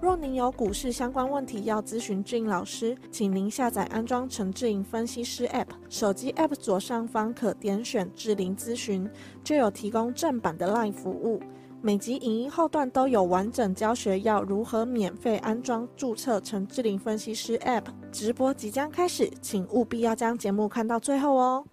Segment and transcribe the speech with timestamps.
[0.00, 9.10] 若您有股市相关问题要咨询志颖老师，请您下载安装陈志颖分析师 App，手机 App 左上方可点选志玲咨询，
[9.42, 11.40] 就有提供正版的 Live 服务。
[11.82, 17.86] 每集影音后段都有完整教学，要如何免费安装、注册陈志玲分析师 App。
[18.12, 21.64] 直播即将开始，请务必要将节目看到最后哦。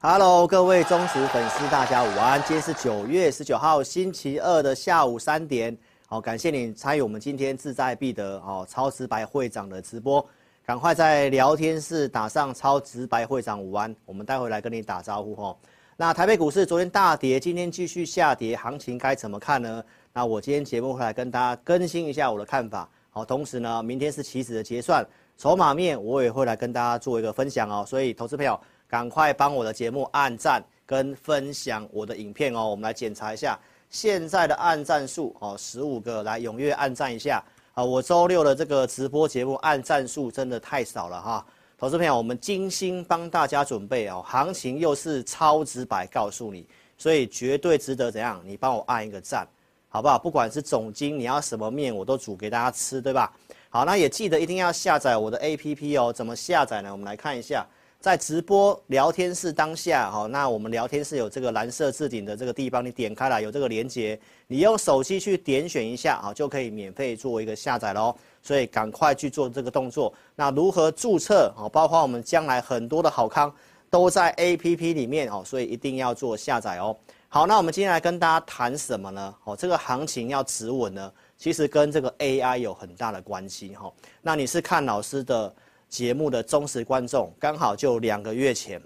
[0.00, 2.40] Hello，各位忠实粉丝，大家午安。
[2.42, 5.76] 今天是九月十九号星期二的下午三点。
[6.10, 10.26] 好，感谢你参与我们今天志在必得哦，超直白会长的直播。
[10.64, 15.54] 赶快在聊天室打上超直白会长午安，我们待会来跟你打招呼哦。
[15.98, 19.84] 那台北股市昨天大跌，今天继续下跌，行情该怎么看呢？
[20.14, 22.88] 那我今天节目会来跟大家更新一下我的看法。
[23.10, 25.06] 好，同时呢，明天是期指的结算，
[25.36, 27.84] 筹码面我也会来跟大家做一个分享哦。
[27.86, 32.66] 所以，投资朋友赶快帮我的节目按赞跟分享我的影片哦。
[32.66, 37.42] 我们来检查一下现在的按赞数哦，十五个，来踊跃按赞一下
[37.74, 37.82] 啊！
[37.82, 41.46] 我周六的这个直播节目按赞数真的太少了哈。
[41.78, 46.66] 投资朋友，我们精心帮大家准备哦，行情又是超直白告诉你，
[46.96, 48.42] 所以绝对值得怎样？
[48.44, 49.46] 你帮我按一个赞，
[49.88, 50.18] 好不好？
[50.18, 53.32] 不管是总金，你要什么面，我都煮给大家吃，对吧？
[53.70, 56.12] 好，那也记得一定要下载我的 APP 哦。
[56.12, 56.90] 怎么下载呢？
[56.90, 57.66] 我们来看一下，
[58.00, 68.14] 在直播聊天室当下，哈，那我们聊天室有这个蓝色置顶的这个地方，你点开来有这个连接，你用手机去点选一下，啊，就可以免费做一个下载喽。
[68.40, 70.14] 所以赶快去做这个动作。
[70.36, 71.52] 那如何注册？
[71.56, 73.52] 哦，包括我们将来很多的好康
[73.90, 76.96] 都在 APP 里面哦，所以一定要做下载哦。
[77.28, 79.34] 好，那我们今天来跟大家谈什么呢？
[79.42, 83.92] 哦，这个行情要止稳呢，其实跟这个 AI 有很大的关系哈。
[84.22, 85.52] 那你是看老师的
[85.88, 88.80] 节目的忠实观众，刚好就两个月前，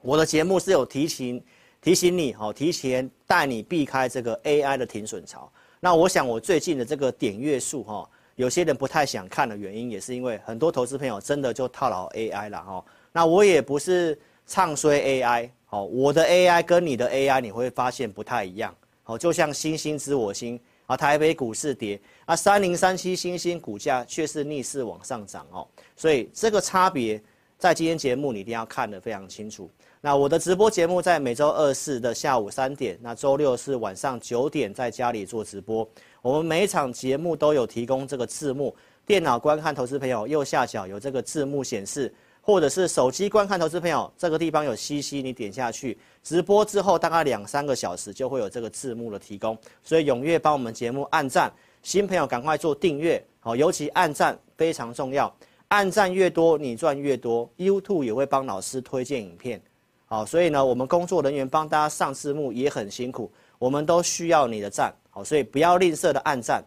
[0.00, 1.42] 我的节目是有提醒
[1.80, 5.50] 提醒你哦，提前带你避开这个 AI 的停损潮。
[5.80, 8.08] 那我想我最近的这个点阅数哈。
[8.36, 12.84] 有些人不太想看的原因，也是因为很多投资朋友真的就套牢 AI 了哈。
[13.12, 18.74] 那我也不是唱衰 AI，哦，我的 AI 跟你的 AI 你会发现不太一样，
[19.04, 25.64] 哦，就像星星知我心啊，台北股市跌啊，三零三七星星股价却是逆势往上涨哦，
[25.96, 27.22] 所以这个差别
[27.58, 29.70] 在今天节目你一定要看得非常清楚。
[30.00, 35.88] 那我的直播节目在每周二四的下午三点，那周六是晚上九点在家里做直播。
[36.20, 42.12] 我们每一场节目都有提供这个字幕，电脑观看投资朋友右下角有这个字幕显示，
[42.42, 51.50] 或者是手机观看投资朋友这个地方有 CC，你点下去，直播之后大概两三个小时就会有这个字幕的提供，所以踊跃帮我们节目按赞，
[51.82, 55.34] 新朋友赶快做订阅，好，尤其按赞非常重要，
[55.74, 59.60] 按赞越多你赚越多，YouTube 也会帮老师推荐影片，
[60.06, 64.94] 好，所以呢，我们工作人员帮大家上字幕也很辛苦，我们都需要你的赞。
[65.10, 66.64] 好，所以不要吝啬的按赞，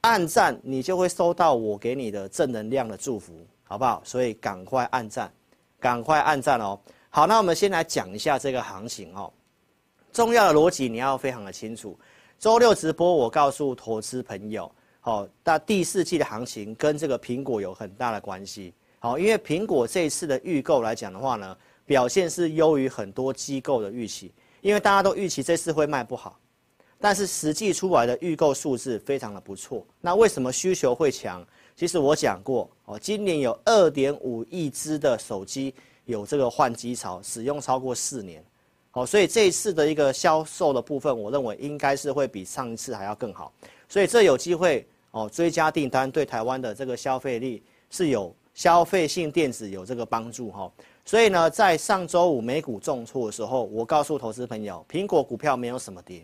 [0.00, 4.00] 按赞你就会收到我给你的正能量的祝福，好不好？
[4.02, 5.30] 所以赶快按赞，
[5.78, 6.80] 赶快按赞哦。
[7.10, 9.30] 好，那我们先来讲一下这个行情哦。
[10.14, 11.94] 重要的逻辑你要非常的清楚。
[12.38, 14.72] 周六直播我告诉投资朋友，
[15.06, 18.74] 好，那第四季的行情跟这个苹果有很大的关系。
[18.98, 26.36] 好，因为苹果这一次的预购来讲的话呢，表现是优于很多机构的预期，因为大家都预期这次会卖不好。
[26.98, 31.46] 但是实际出来的预购数字非常的不错，那为什么需求会强？
[31.76, 35.72] 其实我讲过哦，今年有二点五亿支的手机
[36.06, 38.44] 有这个换机潮，使用超过四年，
[38.90, 43.52] 好，所以这一次的一个销售的部分，我认为应该是会比上一次还要更好，
[43.88, 44.84] 所以这有机会
[45.16, 50.70] 哦，追加订单对台湾的这个消费力是有消费性电子有这个帮助哈，
[51.06, 56.22] 所以呢，在上周五美股重挫的时候，我告诉投资朋友，苹果股票没有什么跌。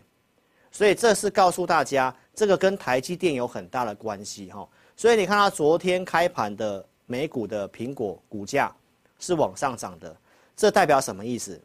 [0.71, 4.67] 所以这是告诉大家，这个跟台积电有很大的关系哈。
[4.95, 8.71] 所以你看到昨天开盘的美股的苹果股价
[9.17, 10.15] 是往上涨的，
[10.55, 11.59] 这代表什么意思？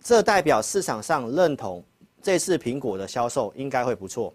[0.00, 1.84] 这代表市场上认同
[2.22, 4.32] 这次苹果的销售应该会不错。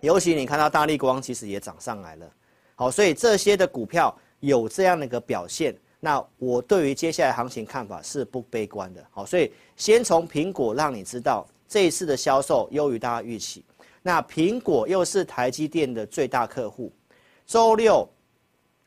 [0.00, 2.30] 尤其你看到大立光其实也涨上来了，
[2.74, 9.04] 好，所以这些的股票有这样的一个表现，那我对于接下来行情看法是不悲观的。
[9.10, 11.46] 好，所以先从苹果让你知道。
[11.70, 13.62] 这一次的销售优于大家预期，
[14.00, 16.90] 那苹果又是台积电的最大客户，
[17.44, 18.08] 周六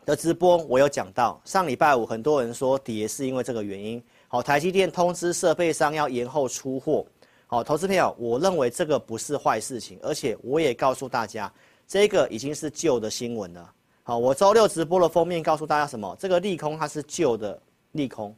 [0.03, 4.03] 的直播我有讲到，上礼拜五很多人说跌是因为这个原因。
[4.27, 7.05] 好，台积电通知设备商要延后出货。
[7.53, 11.51] 好，投资朋友，我认为这个不是坏事情，而且我也告诉大家，
[11.85, 13.73] 这个已经是旧的新闻了。
[14.03, 16.15] 好，我周六直播的封面告诉大家什么？
[16.17, 17.61] 这个利空它是旧的
[17.91, 18.33] 利空。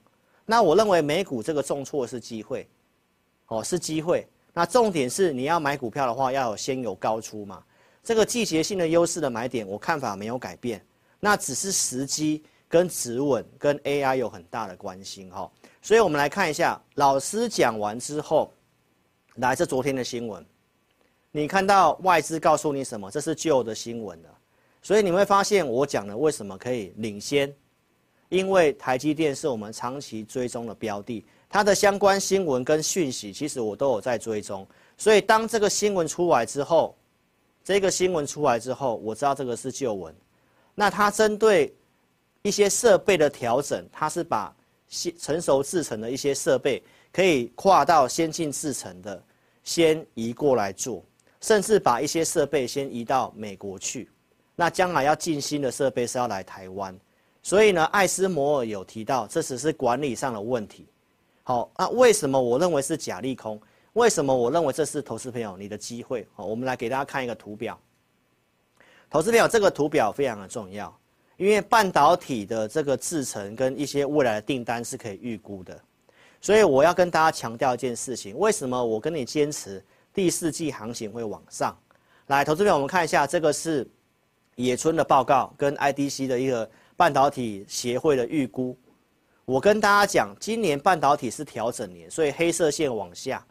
[0.47, 2.67] 那我认为美股这个重挫是机会，
[3.49, 4.27] 哦，是机会。
[4.51, 7.63] 那重点是你要买股票的话，要有先有高出嘛。
[8.03, 10.83] 这个季节性的优势的买点，我看法没有改变，
[11.19, 15.47] 那只是时机跟止稳跟 AI 有很大的关系哈。
[15.83, 18.51] 所以我们来看一下，老师讲完之后。
[19.37, 20.45] 来，自昨天的新闻，
[21.31, 23.09] 你看到外资告诉你什么？
[23.09, 24.29] 这是旧的新闻了，
[24.83, 27.51] 所以你会发现我讲的为什么可以领先，
[28.29, 34.67] 因为台积电是我们长期追踪的标的，它的相关新闻跟讯息，其实我都有在追踪。
[34.99, 36.95] 所以当这个新闻出来之后，
[37.63, 40.13] 这个新闻出来之后，我知道这个是旧闻，
[40.75, 41.73] 那它针对
[42.43, 44.55] 一些设备的调整，它是把
[45.17, 46.83] 成熟制成的一些设备。
[47.13, 49.23] 可以跨到先进制程的，
[49.63, 51.05] 先移过来做，
[51.39, 54.09] 甚至把一些设备先移到美国去。
[54.55, 56.99] 那将来要进新的设备是要来台湾，
[57.41, 60.87] 所以呢，艾斯摩尔有提到这只是管理上的问题。
[61.43, 63.61] 好，那为什么我认为是假利空？
[63.93, 66.27] 为什么我认为这是投资朋友你的机会？
[66.33, 67.79] 好，我们来给大家看一个图表。
[69.09, 70.95] 投资朋友，这个图表非常的重要，
[71.37, 75.79] 因为半导体的这个制程跟一些未来的订单是可以预估的。
[76.43, 79.81] 所以我要跟大家强调一件事情，为什么我跟你坚持
[80.13, 81.73] 第四季行情会往上？
[82.27, 83.89] 来，投资朋友，我们看一下，这个是
[84.55, 88.77] 野村的报告跟 IDC 的一个半导体协会的预估。
[89.45, 93.45] 我跟大家讲，今年半导体是调整年，所以黑色线往下，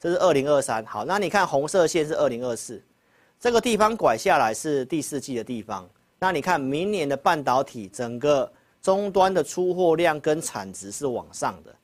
[0.00, 0.82] 这是二零二三。
[0.86, 2.82] 好，那你看红色线是二零二四，
[3.38, 5.86] 这个地方拐下来是第四季的地方。
[6.18, 8.50] 那你看明年的半导体整个
[8.80, 11.74] 终端的出货量跟产值是往上的。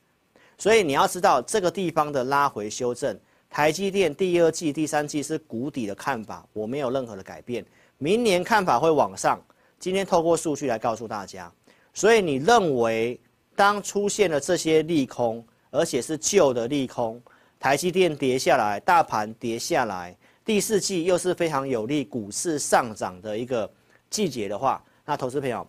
[0.57, 3.17] 所以你要知道这个地方的拉回修正，
[3.49, 7.65] 台积电第二季、第三季是谷底的看法，我没有任何的改变。
[7.97, 9.39] 明年看法会往上，
[9.79, 11.51] 今天透过数据来告诉大家。
[11.93, 13.19] 所以你认为
[13.55, 17.21] 当出现了这些利空，而且是旧的利空，
[17.59, 23.69] 台积电跌下来，大盘跌下来，第四季又是非常有利股市上涨的一个
[24.09, 25.65] 季节的话，那投资朋友，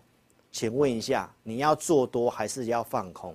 [0.51, 3.33] 请问一下，你要做多还是要放空？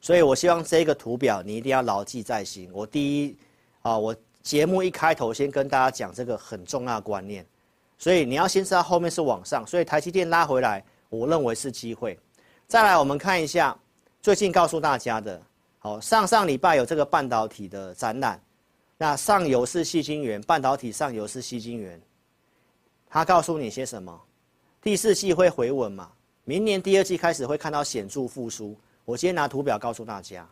[0.00, 2.70] 所以，我希望这个图表你一定要牢记在心。
[2.72, 3.36] 我第一，
[3.82, 7.44] 啊，我节目一开头先跟大家讲这个很重要的观念，
[7.98, 12.18] 所以你要先知道后面是往上，所以台积电拉回来，我认为是机会。
[12.66, 13.76] 再来，我们看一下
[14.22, 15.40] 最近告诉大家的，
[15.78, 18.42] 好，上上礼拜有这个半导体的展览，
[18.96, 22.00] 那上游是矽晶圆，半导体上游是矽晶圆，
[23.10, 24.18] 他告诉你些什么？
[24.80, 26.10] 第四季会回稳嘛？
[26.44, 28.74] 明年第二季开始会看到显著复苏。
[29.04, 30.48] 我今天拿图表告诉大家，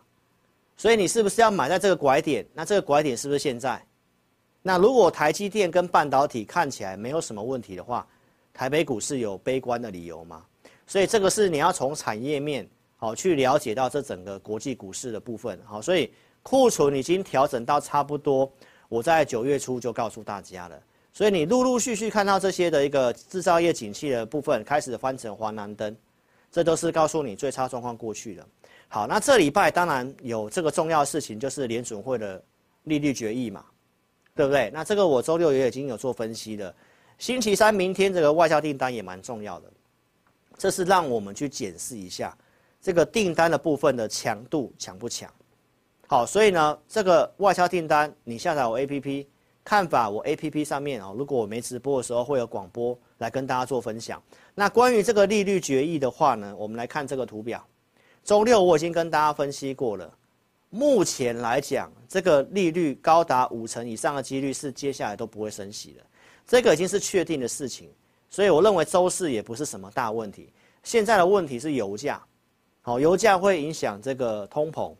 [0.75, 2.45] 所以你是不是要买在这个拐点？
[2.53, 3.81] 那这个拐点是不是现在？
[4.61, 8.05] 那如果台积电跟半导体看起来没有什么问题的话，
[8.53, 10.43] 台北股市有悲观的理由吗？
[10.85, 12.67] 所以这个是你要从产业面
[12.97, 15.81] 好去了解到这整个国际股市的部分好。
[15.81, 16.11] 所以
[16.43, 18.51] 库存已经调整到差不多，
[18.89, 20.77] 我在九月初就告诉大家了。
[21.13, 25.95] 所以你陆陆续续看到这些的一个制造业景气的部分开始翻成黄蓝灯。
[26.51, 28.47] 这都是告诉你最差状况过去了。
[28.87, 32.43] 好，那这礼拜当然有这个重要的事情，就是联准会的
[32.83, 33.65] 利率决议嘛，
[34.35, 34.69] 对不对？
[34.73, 36.73] 那这个我周六也已经有做分析了。
[37.17, 39.71] 星期三明天这个外销订单也蛮重要的，
[40.57, 42.35] 这是让我们去检视一下
[42.81, 45.31] 这个订单的部分的强度强不强。
[46.07, 49.25] 好，所以呢，这个外销订单你下载我 APP。
[49.61, 54.21] 看法，我 A P P 上面哦，如果我没直播的时候，会有广播来跟大家做分享。
[54.55, 57.65] 那关于这个利率决议的话呢，我们来看这个图表。
[58.23, 60.11] 周六我已经跟大家分析过了，
[60.69, 66.01] 目前来讲，这个利率高达五成以上的几率是接下来都不会升息的，
[66.45, 67.89] 这个已经是确定的事情。
[68.29, 70.51] 所以我认为周四也不是什么大问题。
[70.83, 72.21] 现在的问题是油价，
[72.81, 74.93] 好，油价会影响这个通膨，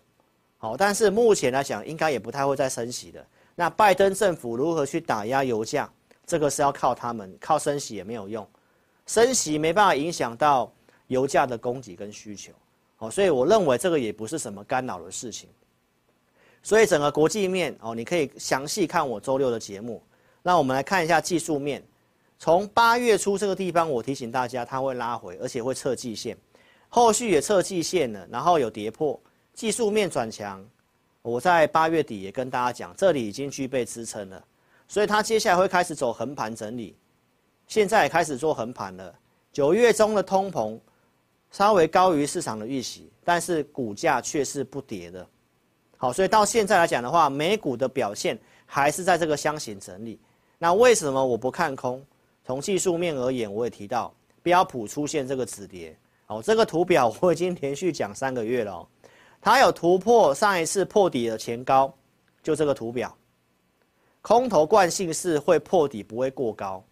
[0.58, 3.26] 好，但是目前来讲，应该也不太会再升息的。
[3.54, 5.90] 那拜登政府如何去打压油价？
[6.30, 8.48] 这个是要靠他们，靠升息也没有用，
[9.08, 10.72] 升息没办法影响到
[11.08, 12.52] 油价的供给跟需求，
[13.00, 15.50] 哦，所以我认为这个也不是什么干扰的事情。
[16.62, 20.04] 所以整个国际面哦，你可以详细看我周六的节目。
[20.44, 21.84] 那我们来看一下技术面，
[22.38, 26.38] 从八月初这个地方，我提醒大家它会拉回，而且会测季线，
[26.90, 29.20] 后续也测季线了，然后有跌破，
[29.56, 30.64] 技术面转强。
[31.22, 34.46] 我在八月底也跟大家讲，这里已经具备支撑了，
[34.90, 36.98] 所以它接下来会开始走横盘整理，
[37.68, 39.14] 现在也开始做横盘了，
[39.54, 40.78] 九月中的通膨
[41.52, 45.26] 稍微高于市场的预期，但是股价却是不跌的。
[45.96, 50.20] 好，所以到现在来讲的话，美股的表现还是在这个箱型整理。
[50.58, 52.04] 那为什么我不看空？
[52.44, 55.96] 从技术面而言，我也提到标普出现这个止跌。
[56.26, 58.88] 好，这个图表我已经连续讲三个月了哦，
[59.40, 61.94] 它有突破上一次破底的前高，
[62.42, 63.16] 就这个图表。
[64.30, 66.84] 空头惯性是会破底，不会过高。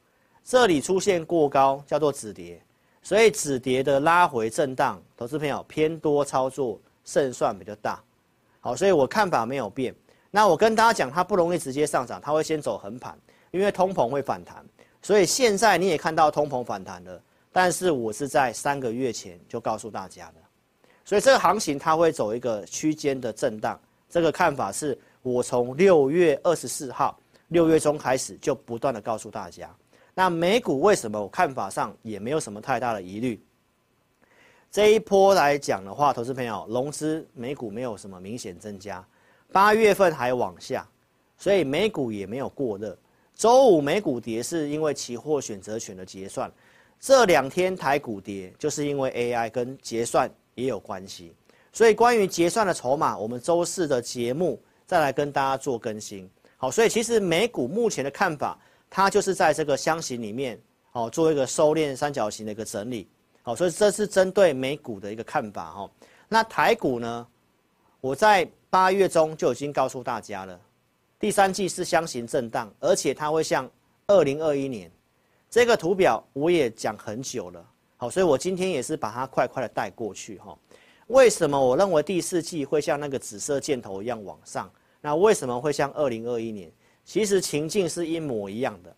[0.44, 2.60] 这里出现过高叫做止跌，
[3.04, 8.02] 所以止跌的拉回震荡，投资朋友偏多操作胜算比较大。
[8.60, 9.94] 好，所以我看法没有变。
[10.32, 13.16] 那我跟大家讲，它不容易直接上涨，它会先走横盘，
[13.52, 14.66] 因为通膨会反弹。
[15.04, 20.42] 所以现在你也看到通膨反弹了，但是我是在三个月前就告诉大家的。
[21.06, 23.80] 所以这个行情它会走一个区间的震荡，
[24.10, 27.16] 这个看法是我从六月二十四号
[27.48, 29.74] 六月中开始就不断的告诉大家。
[30.14, 33.40] 那美股为什么我看法上也没有什么太大的疑虑？
[34.70, 39.06] 这一波来讲的话，投资朋友，融资美股没有什么明显增加，
[39.52, 40.88] 八月份还往下，
[41.38, 42.98] 所以美股也没有过热。
[43.34, 46.52] 周五美股跌是因为期货选择权的结算，
[47.00, 51.34] 这两天台股跌就是因为 AI 跟结算也有关系。
[51.72, 56.28] 所以关于结算的筹码，我们周四的节目再来跟大家做更新。
[56.58, 58.60] 好，所以其实美股目前的看法，
[58.90, 60.60] 它就是在这个箱型里面，
[60.92, 63.08] 哦，做一个收敛三角形的一个整理。
[63.44, 65.90] 好，所以这是针对美股的一个看法哈。
[66.28, 67.28] 那台股呢？
[68.02, 70.60] 我在八月中就已经告诉大家了，
[71.20, 73.70] 第三季是箱型震荡，而且它会像
[74.08, 74.90] 二零二一年
[75.50, 77.66] 这个图表我也讲很久了。
[77.98, 80.58] 好，所以我今天也是把它快快的带过去哈。
[81.08, 84.72] 为什么我认为第四季会像那个紫色箭头一样往上？
[85.08, 86.70] 那为什么会像二零二一年？
[87.06, 88.94] 其实情境是一模一样的。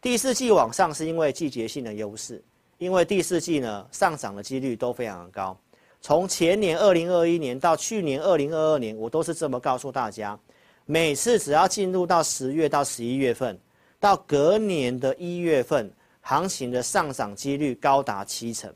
[0.00, 2.42] 第四季往上是因为季节性的优势。
[2.78, 5.54] 因为第四季呢，上涨的几率都非常的高，
[6.00, 10.40] 从前年二零二一年到去年二零二二年，我都是这么告诉大家，
[10.86, 13.60] 每次只要进入到十月到十一月份，
[13.98, 18.74] 到隔年的一月份，行情的上涨几率高达七成，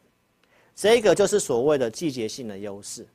[0.74, 3.06] 这个就是所谓的季节性的优势。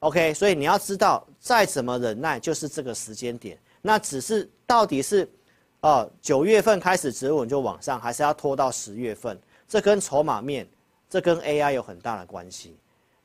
[0.00, 5.28] OK，所以你要知道，再怎么忍耐，就是这个时间点，那只是到底是
[5.80, 9.38] 哦九月份开始止稳就往上，还是要拖到十月份？
[9.66, 10.68] 这跟筹码面，
[11.08, 12.76] 这跟 AI 有很大的关系。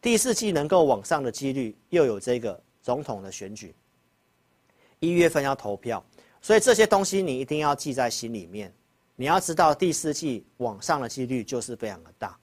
[0.02, 3.76] 第四季能够往上的几率，又有这个总统的选举，
[5.00, 6.04] 一月份要投票，
[6.42, 8.74] 所以这些东西你一定要记在心里面。
[9.18, 12.36] 你要知道第四季往上的几率就是非常的大。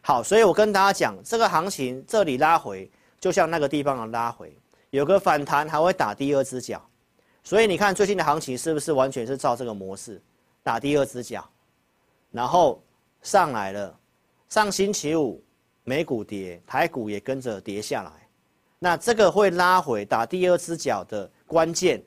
[0.00, 2.90] 好，所以我跟大家讲，这个行情这里拉回，
[3.20, 4.56] 就像那个地方的拉回，
[4.90, 6.84] 有个反弹还会打第二只脚。
[7.42, 10.20] 所以你看最近的行情是不是完全是照这个模式
[10.62, 11.48] 打第二只脚，
[12.30, 12.82] 然后。
[13.22, 13.98] 上来了，
[14.48, 15.42] 上星期五
[15.82, 18.12] 美股跌，台股也跟着跌下来。
[18.78, 22.00] 那这个会拉回打第二只脚的关键，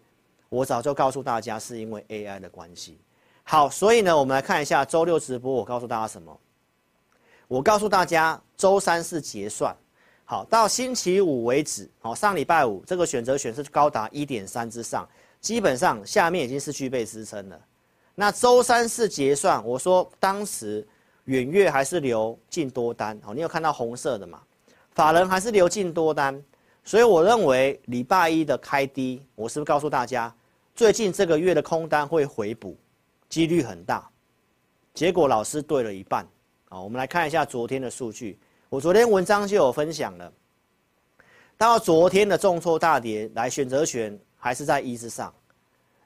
[0.48, 3.02] 我早就告诉大家，是因为 AI 的关系。
[3.44, 6.40] 好，所以呢，我们来看一下周六直播，我告诉大家什么？
[7.50, 9.76] 我告诉大家，周三是结算，
[10.32, 15.10] 好，到星期五为止，好，上礼拜五这个选择权是高达一点三之上，
[15.42, 17.60] 基本上下面已经是具备支撑了。
[18.14, 20.88] 那周三是结算，我说当时。
[21.26, 24.42] 远月还是留进多单，好，你有看到红色的吗？
[24.96, 26.44] 法人还是留进多单，
[26.84, 30.34] 所以我认为礼拜一的开低，我是不是告诉大家，
[30.74, 32.76] 最近这个月的空单会回补，
[33.30, 34.10] 几率很大。
[34.96, 36.28] 结果老师对了一半，
[36.68, 40.32] 好，我们来看一下昨天的数据，我昨天文章就有分享了，
[41.58, 45.34] 到昨天的重挫大跌，来选择权还是在一之上，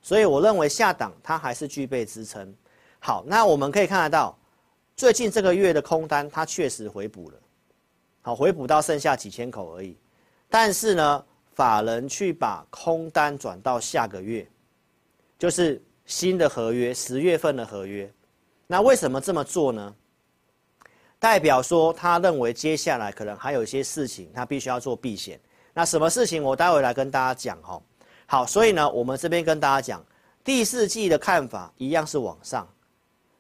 [0.02, 2.56] 所以我认为下档它还是具备支撑。
[3.00, 4.38] 好，那我们可以看得到。
[4.96, 7.38] 最近这个月的空单，它确实回补了，
[8.22, 9.98] 好，回补到剩下几千口而已。
[10.50, 14.48] 但是呢，法人去把空单转到下个月，
[15.38, 18.10] 就是新的合约，十月份的合约。
[18.68, 19.94] 那为什么这么做呢？
[21.24, 25.40] 代表说他认为接下来可能还有一些事情，他必须要做避险。
[25.74, 27.82] 那什么事情，我待会来跟大家讲哈。
[28.26, 30.06] 好，所以呢，我们这边跟大家讲，
[30.44, 32.68] 第四季的看法一样是往上。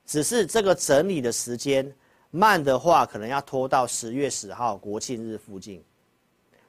[0.06, 1.94] 只是这个整理的时间
[2.32, 5.84] 慢的话，可能要拖到十月十号国庆日附近，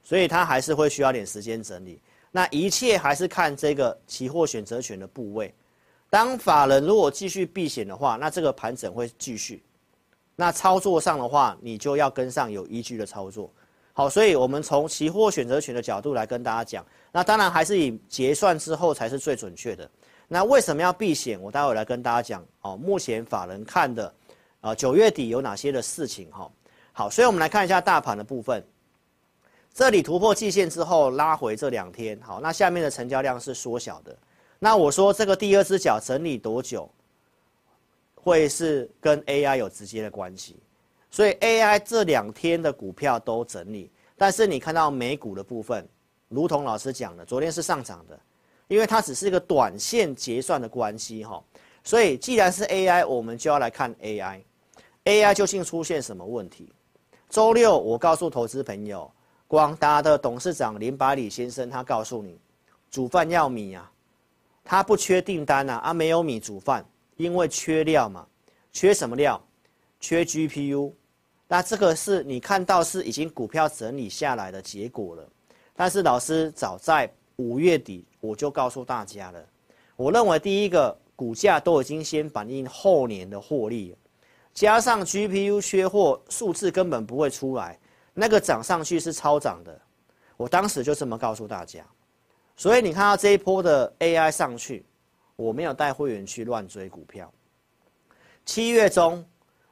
[0.03, 2.03] 所以它还是会需要点时间整理。
[2.33, 5.55] 那一切还是看这个期货选择权的部位。
[6.11, 9.63] 当法人如果继续避险的话，那这个盘整会继续。
[10.37, 13.51] 那操作上的话，你就要跟上有依据的操作。
[13.93, 19.89] 好，所以我们从期货选择权的角度来跟大家讲，那当然还是以结算之后才是最准确的。
[20.27, 21.41] 那为什么要避险？
[21.41, 22.77] 我待会来跟大家讲哦。
[22.77, 24.13] 目前法人看的，
[24.61, 26.51] 啊，九月底有哪些的事情哈？
[26.93, 28.65] 好，所以我们来看一下大盘的部分。
[29.73, 34.17] 这里突破季线之后拉回这两天，好，那下面的成交量是缩小的。
[34.59, 36.91] 那我说这个第二只脚整理多久，
[38.25, 40.57] 会是跟 AI 有直接的关系。
[41.11, 45.87] 所以 AI 这两天的股票都整理，但是你看到美股的部分，
[46.29, 48.19] 如同老师讲的，昨天是上涨的，
[48.67, 51.41] 因为它只是一个短线结算的关系哈。
[51.85, 56.73] 所以既然是 AI，我们就要来看 AI，AI 究竟出现什么问题？
[57.29, 59.11] 周六我告诉投资朋友，
[59.47, 62.41] 广达的董事长林百里先生他告诉你，
[62.91, 63.89] 煮饭要米啊，
[64.65, 66.85] 他不缺订单啊，啊没有米煮饭，
[67.17, 68.27] 因为缺料嘛，
[68.73, 69.43] 缺什么料？
[70.01, 70.93] 缺 GPU。
[71.47, 75.29] 那这个是你看到是已经股票整理下来的结果了，
[75.77, 79.45] 但是老师早在五月底我就告诉大家了，
[79.95, 83.95] 我认为第一个股价都已经先反映后年的获利，
[84.55, 87.79] 加上 GPU 缺货，数字根本不会出来，
[88.15, 89.81] 那个涨上去是超涨的，
[90.37, 91.85] 我当时就这么告诉大家，
[92.57, 94.85] 所以你看到这一波的 AI 上去，
[95.37, 97.33] 我没有带会员去乱追股票，
[98.45, 99.25] 七月中。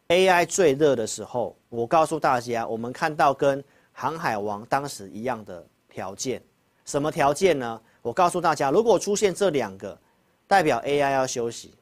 [0.09, 6.43] AI 最热的时候，我告诉大家，我们看到跟航海王当时一样的条件，
[6.85, 7.81] 什么条件呢？
[8.03, 9.99] 我告诉大家，如果出现这两个，
[10.47, 11.73] 代表 AI 要休息。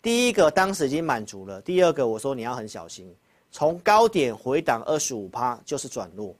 [0.00, 3.14] 第一个当时已经满足了，第二个我说你要很小心，
[3.50, 6.34] 从高点回档二十五趴就是转弱，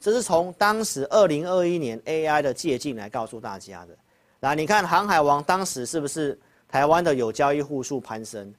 [0.00, 3.94] 这是从当时二零二一年 AI 的借镜来告诉大家的。
[4.44, 8.54] 来，你看航海王当时是不是台湾的有交易户数攀升？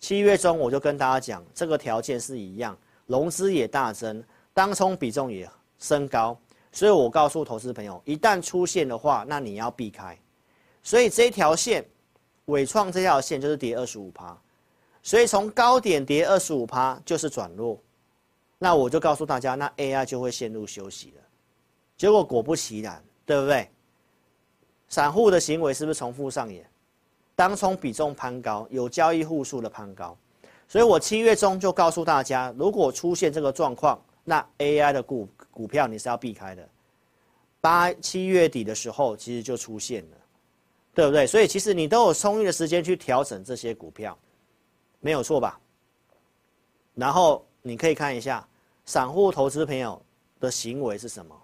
[0.00, 5.46] 七月中我就跟大家讲，这个条件是一样，融资也大增，当冲比重也
[5.78, 6.34] 升高，
[6.72, 10.18] 所以我告诉投资朋友，一旦出现的话，那你要避开。
[10.82, 11.86] 所以这条线，
[12.46, 14.34] 纬创这条线就是跌二十五趴，
[15.02, 17.78] 所以从高点跌二十五趴就是转弱，
[18.56, 21.22] 那我就告诉大家，那 AI 就会陷入休息了。
[21.98, 23.70] 结果果不其然，对不对？
[24.88, 26.68] 散户的行为是不是重复上演？
[27.36, 30.16] 当冲比重攀高，有交易户数的攀高，
[30.66, 36.68] 所以我七月中就告诉大家，如果出现这个状况，那 AI 的股股票你是要避开的。
[37.60, 40.16] 八七月底的时候，其实就出现了，
[40.94, 41.26] 对不对？
[41.26, 44.18] 所以其实你都有充裕的时间去调整这些股票，
[45.00, 45.60] 没有错吧？
[46.94, 48.44] 然后你可以看一下
[48.84, 50.00] 散户投资朋友
[50.40, 51.36] 的行为是什么？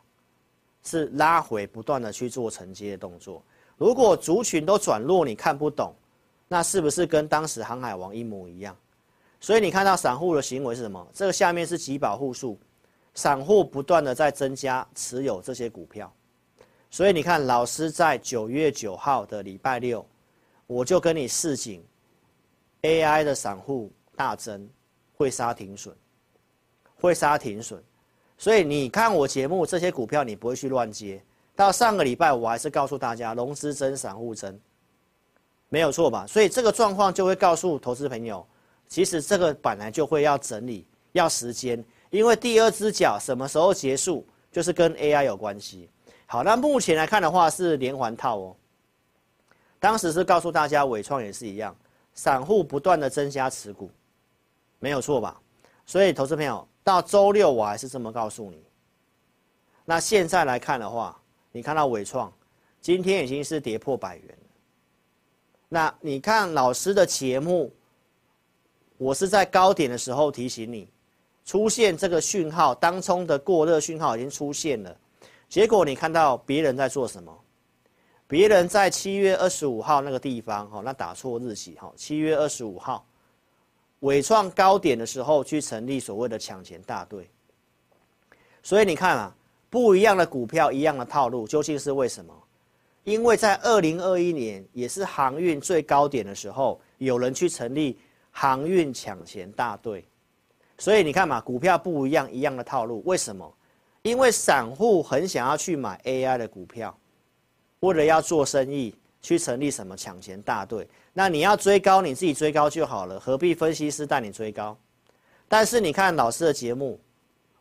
[0.85, 3.43] 是拉回，不断的去做承接的动作。
[3.77, 5.95] 如果族群都转弱，你看不懂，
[6.47, 8.77] 那是不是跟当时航海王一模一样？
[9.41, 11.07] 所以你看到散户的行为是什么？
[11.13, 12.59] 这个下面是几保户数，
[13.15, 16.11] 散户不断的在增加持有这些股票。
[16.91, 20.07] 所以你看，老师在九月九号的礼拜六，
[20.67, 21.85] 我就跟你示警
[22.83, 24.69] ，AI 的散户大增，
[25.17, 25.95] 会杀停损，
[27.01, 27.83] 会杀停损。
[28.45, 31.19] 所以你看我节目，这些股票你不会去乱接。
[31.57, 34.61] 到上个礼拜，我还是告诉大家，融资增，散户增，
[35.71, 36.27] 没有错吧？
[36.27, 38.47] 所以这个状况就会告诉投资朋友，
[38.87, 45.89] 其实这个本来就会要整理，要时间，因为第二只脚什么时候结束，就是跟 AI 有关系。
[46.27, 48.57] 好，那目前来看的话是连环套哦。
[49.81, 51.75] 当时是告诉大家，伟创也是一样，
[52.13, 53.91] 散户不断的增加持股，
[54.81, 55.41] 没有错吧？
[55.87, 58.63] 所以投资朋友，到周六我还是这么告诉你。
[59.85, 61.21] 那现在来看的话，
[61.51, 62.33] 你看到纬创，
[62.81, 64.39] 今天已经是跌破百元。
[65.69, 67.73] 那你看老师的节目，
[68.97, 70.89] 我是在高点的时候提醒你，
[71.45, 74.97] 出现这个讯号，当冲的过热讯号已经出现了。
[75.49, 77.37] 结果你看到别人在做什么？
[78.27, 83.07] 别人在七月二十五号那个地方，哈，那打错日期，哈，七月二十五号，
[84.05, 87.29] 纬创高点的时候去成立所谓的抢钱大队。
[88.63, 89.35] 所以你看啊。
[89.71, 92.33] 不一样的股票，一样的套路，究竟是为什么？
[93.03, 97.99] 因为在二零二一年，也是航运最高点的时候，有人去成立
[98.31, 100.05] 航运抢钱大队，
[100.79, 103.53] 所以你看嘛，股票不一样，一样的套路，为什么？
[104.03, 106.97] 因为散户很想要去买 AI 的股票，
[107.81, 110.87] 为了要做生意，去成立什么抢钱大队。
[111.15, 114.77] 那你要追高，你自己追高就好了，何必分析师带你追高？
[115.49, 117.01] 但是你看老师的节目。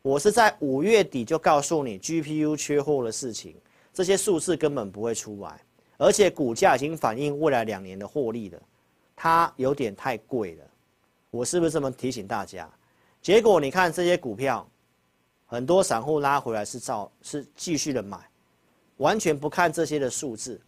[0.02, 3.56] 我是在五月底就告诉你 GPU 缺货的事情，
[3.94, 5.62] 这些数字根本不会出来，
[5.96, 8.62] 而且股价已经反映未来两年的获利了，
[9.16, 10.66] 它有点太贵了。
[11.32, 12.70] 我是不是这么提醒大家？
[13.22, 14.70] 结果你看这些股票，
[15.46, 18.20] 很多散户拉回来是照是继续的买，
[18.98, 20.60] 完全不看这些的数字。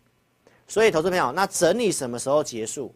[0.67, 2.93] 所以投资朋友，那整理什么时候结束？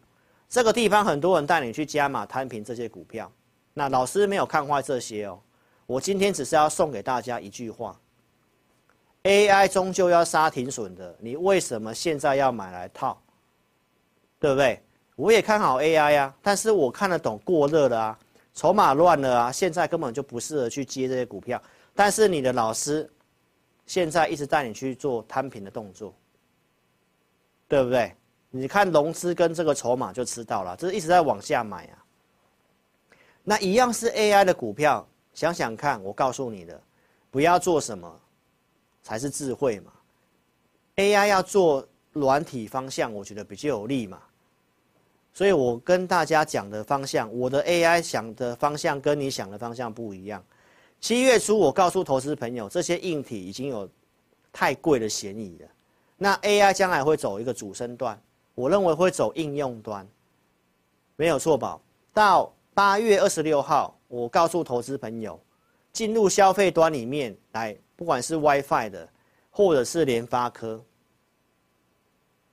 [0.48, 3.30] 这个地方很多人带你去加码摊平这些股票，
[3.72, 5.40] 那老师没有看坏这些哦，
[5.86, 7.98] 我今天只是要送给大家一句话
[9.22, 13.20] ：AI 终究要杀停损的，你为什么现在要买来套？
[14.40, 14.82] 对不对？
[15.14, 18.18] 我也看好 AI 啊，但是我看得懂过热了啊，
[18.54, 21.62] 筹码乱了啊，现在根本就不适合去接这些股票。
[21.94, 23.08] 但是你的老师
[23.86, 26.14] 现在一直带你去做摊平的动作，
[27.70, 28.12] 对不对？
[28.50, 32.04] 你看融资跟这个筹码就知道了，这是一直在往下买啊。
[33.44, 36.82] 那一样是 AI 的股票，想想看，我告诉你的，
[37.30, 38.20] 不要做什么
[39.04, 39.92] 才是智慧嘛。
[40.96, 44.20] AI 要做软体方向，我觉得比较有利嘛。
[45.32, 50.44] 所以我跟大家讲的方向，我的 AI 想的方向跟你想的方向不一样。
[51.00, 53.88] 七月初我告诉投资朋友，这些硬体已经有
[54.52, 55.68] 太贵的嫌疑了。
[56.22, 58.20] 那 AI 将来会走一个主升段，
[58.54, 60.06] 我认为会走应用端，
[61.16, 61.80] 没有错吧？
[62.12, 65.40] 到八月二十六号，我告诉投资朋友，
[65.94, 69.08] 进入消费端里面来，不管是 WiFi 的，
[69.50, 70.84] 或者是联发科，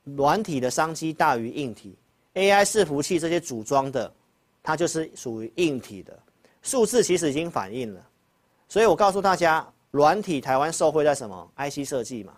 [0.05, 1.97] 软体的商机大于硬体。
[2.35, 4.09] AI 伺服器这些组装的，
[4.63, 6.17] 它就是属于硬体的，
[6.61, 8.01] 数字其实已经反映了，
[8.69, 12.33] 所以我告诉大家，软体台湾受惠在什么？IC 设计嘛，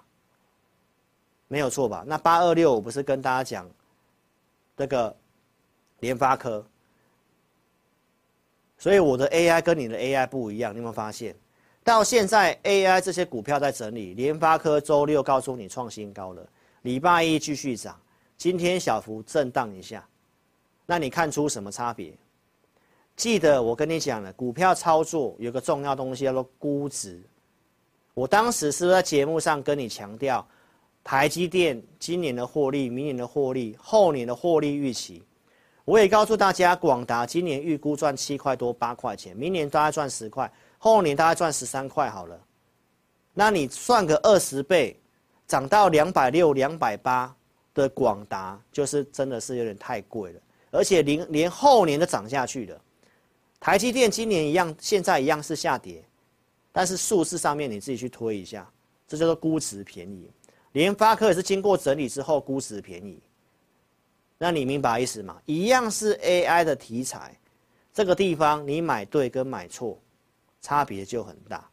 [1.50, 2.06] 没有错吧？
[2.08, 3.70] 那八二六我不是跟大家讲，
[4.78, 5.14] 这个
[6.00, 6.66] 联发科，
[8.78, 11.36] 所以我的 AI 跟你的 AI 不一样，你有没有发现？
[11.84, 16.48] 到现在 AI 这些股票在整理，联发科周六告诉你创新高了，
[16.84, 18.00] 礼拜一继续涨。
[18.38, 20.08] 今天小幅震荡一下，
[20.86, 22.14] 那你看出什么差别？
[23.16, 27.20] 记得我跟你讲了，股票操作有个重要东西叫做估值。
[28.14, 30.48] 我当时是不是在节目上跟你强调，
[31.10, 35.24] 台积电今年的获利、明年的获利、后年的获利预期？
[35.84, 42.40] 我也告诉大家，广达今年预估赚七块多八块钱，明年大概赚十块，后年大概赚十三块好了。
[43.34, 45.00] 那你算个二十倍，
[45.48, 47.36] 涨到两百六、两百八。
[47.74, 52.82] 的广达就是真的是有点太贵了，而且连连后年都涨下去了。
[53.60, 56.04] 台积电今年一样，现在一样是下跌，
[56.72, 58.70] 但是数字上面你自己去推一下，
[59.08, 60.30] 这叫做估值便宜。
[60.80, 63.20] 联发科也是经过整理之后估值便宜，
[64.38, 65.36] 那你明白意思吗？
[65.46, 67.38] 一样是 AI 的题材，
[67.94, 70.00] 这个地方你买对跟买错
[70.62, 71.70] 差别就很大，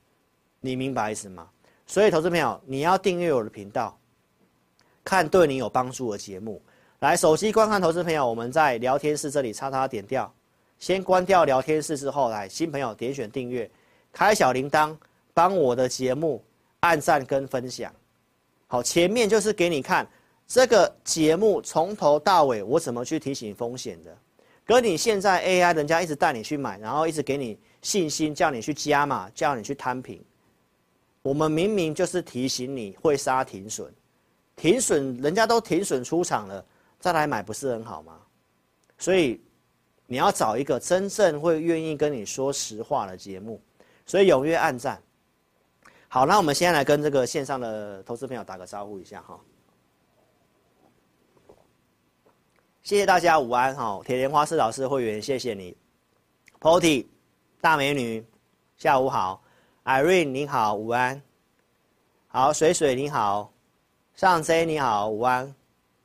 [0.60, 1.48] 你明白意思吗？
[1.86, 3.96] 所以投资朋友，你要订阅我的频道。
[5.04, 6.60] 看对你有帮助的节目，
[6.98, 10.34] 来手机观看投资朋友，我们在聊天室这里叉叉点掉，
[10.80, 13.70] 先关掉聊天室之后，来新朋友点选订阅，
[14.12, 14.96] 开小铃铛，
[15.32, 16.42] 帮我的节目
[16.80, 17.94] 按赞跟分享。
[18.68, 20.06] 好，前面就是给你看
[20.46, 24.16] 这个节目从头到尾我怎么去提醒风险的，
[24.64, 30.20] 跟你现在 AI 人家一直带你去买，然后一直给你信心，叫你去加码，叫你去摊平，
[31.22, 33.92] 我们明明就是提醒你会杀停损。
[34.56, 36.64] 停损，人家都停损出场了，
[36.98, 38.18] 再来买不是很好吗？
[38.98, 39.40] 所以
[40.06, 43.60] 你要找一个真正会愿意跟你说实话的节目，
[44.06, 45.00] 所以踊跃按赞。
[46.08, 49.38] 好，那我们先来跟这个线上的投资朋友打个招呼一下哈。
[52.82, 55.76] 谢谢大家午安哈，铁莲花是老师会员谢谢你
[56.60, 57.06] ，Potty
[57.60, 58.24] 大美女
[58.76, 59.42] 下午好
[59.84, 61.20] ，Irene 你好午安，
[62.28, 63.52] 好水水你好。
[64.14, 65.54] 上 C 你好，午安，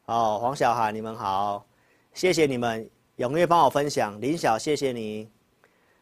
[0.07, 1.65] 哦，黄小涵你们好，
[2.13, 5.30] 谢谢你们踊跃帮我分享，林晓谢谢你，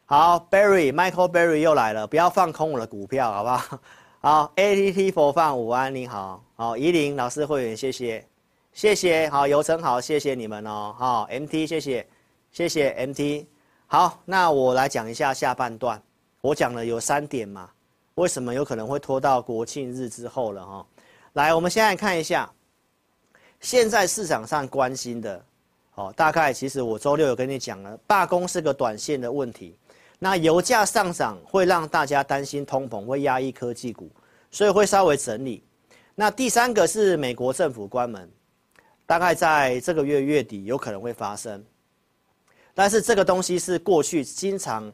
[0.10, 3.80] 好 Barry Michael Barry 又来了，不要放空我的股票好不好？
[4.22, 8.26] 好 ATT 佛放午安你好，好怡琳老师会员谢谢，
[8.74, 12.08] 谢谢好游成好谢谢你们哦，好 MT 谢谢。
[12.52, 13.46] 谢谢 MT，
[13.86, 16.02] 好那我来讲一下下半段，
[16.42, 17.70] 我讲了有三点嘛，
[18.16, 20.84] 为什么有可能会拖到国庆日之后了哈？
[21.34, 22.52] 来，我们先来看一下，
[23.60, 25.46] 现在市场上关心的，
[25.94, 29.78] 哦，大概其实我周六有跟你讲了，罢工是个短线的问题，
[30.20, 34.12] 那油价上涨会让大家担心通膨会压抑科技股，
[34.52, 35.64] 所以会稍微整理。
[36.14, 38.30] 那第三个是美国政府关门，
[39.06, 41.64] 大概在这个月月底有可能会发生，
[42.74, 44.92] 但是这个东西是过去经常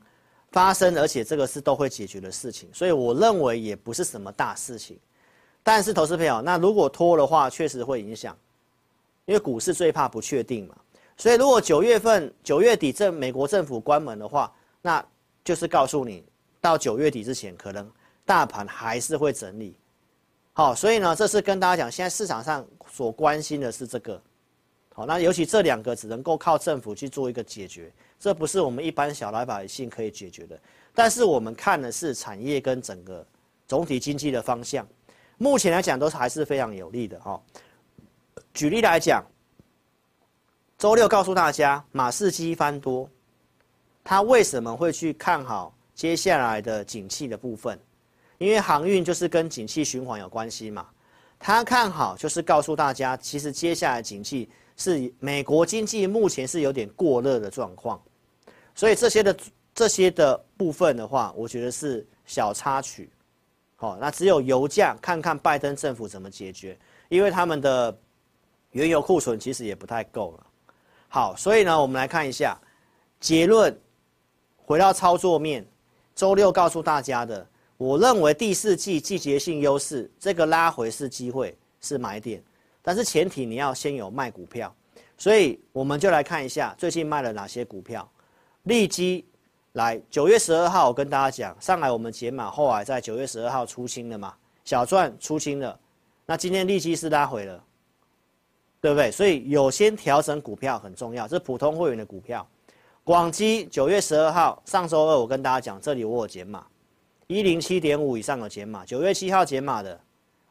[0.52, 4.98] 发生，而且这个是都会解决的事情，所以我认为也不是什么大事情。
[5.64, 8.38] 但是，投资朋友，那如果拖的话，确实会影响，
[9.26, 10.76] 因为股市最怕不确定嘛。
[11.18, 15.04] 所以，如果九月份、九月底这美国政府关门的话，那
[15.46, 16.26] 就是告诉你，
[16.60, 17.90] 到九月底之前，可能
[18.26, 19.78] 大盘还是会整理。
[20.52, 24.20] 好，所以呢，这是跟大家讲，现在市场上所关心的是这个。
[24.94, 30.60] 好，那尤其这两个只能够靠政府去做一个解决，这不是我们一般小老百姓可以解决的。
[30.94, 33.24] 但是我们看的是产业跟整个
[33.68, 34.88] 总体经济的方向，
[35.38, 37.40] 目前来讲都是还是非常有利的哈。
[38.54, 39.22] 举例来讲，
[40.78, 43.10] 周六告诉大家马士基翻多，
[44.06, 47.78] 他为什么会去看好接下来的景气的部分？
[48.38, 50.88] 因为航运就是跟景气循环有关系嘛。
[51.38, 58.02] 他看好就是告诉大家，其实接下来景气是美国经济目前是有点过热的状况，
[58.74, 59.36] 所以这些的。
[59.76, 63.12] 这些的部分的话，我觉得是小插曲，
[63.76, 67.94] 好，那只有油价看看拜登政府怎么解决，因为他们的
[68.72, 70.48] 原油库存其实也不太够了。
[71.10, 72.58] 好，所以呢，我们来看一下
[73.20, 73.78] 结论，
[74.65, 75.65] 回到操作面，
[76.15, 77.47] 周六告诉大家的，
[77.78, 82.43] 我认为第四季季节性优势，这个拉回是机会，是买点，
[82.82, 84.73] 但是前提你要先有卖股票，
[85.17, 88.10] 所以我们就来看一下最近卖了哪些股票，
[88.63, 89.23] 利基。
[89.73, 95.78] 来，九月十二号，我跟大家讲，上来我们解码，后来在九月十二号出清了嘛，小赚出清了，
[96.25, 97.62] 那今天利基是拉回了，
[98.80, 99.12] 对不对？
[99.12, 102.47] 所以有先调整股票很重要，这是普通会员的股票。
[103.06, 106.65] 广基九月十二号，上周二我跟大家讲，这里我有减码，
[107.28, 110.02] 一零七点五以上有减码，九月七号减码的，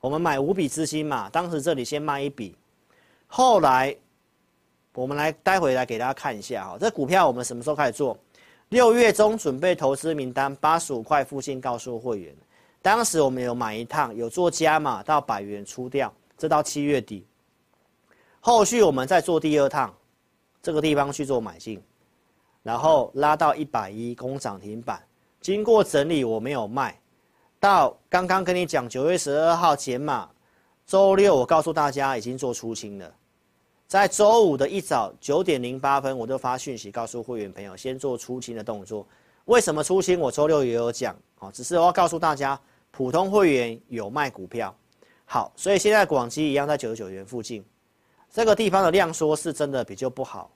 [0.00, 2.54] 我们买五笔资金嘛，当时这里先卖一笔，
[3.26, 3.92] 后来
[4.92, 8.16] 我们来待会来给大家看一下哈，这股票我们什么时候开始做？
[8.68, 12.32] 六月中准备投资名单八十五块附近告诉会员，
[12.80, 17.26] 当时我们有买一趟，有做加码到百元出掉，这到七月底。
[18.38, 19.92] 后续我们再做第二趟，
[20.62, 21.82] 这个地方去做买进，
[22.64, 25.00] 然后拉到一百一攻涨停板，
[25.40, 26.98] 经过整理我没有卖，
[27.60, 30.28] 到刚刚跟你讲九月十二号减码，
[30.86, 33.14] 周六我告诉大家已经做出清了。
[33.86, 39.06] 在周五的一早九点零八分，我就发讯息告诉会员朋友，先做出清的动作。
[39.44, 40.18] 为什么出清？
[40.18, 42.58] 我周六也有讲，哦，只是我要告诉大家，
[42.90, 44.74] 普通会员有卖股票。
[45.26, 47.62] 好，所以现在广基一样在九十九元附近，
[48.32, 50.50] 这个地方的量缩是真的比较不好。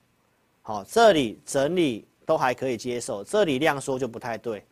[0.61, 4.65] 好，这里整理都还可以接受，这里量缩就不太对，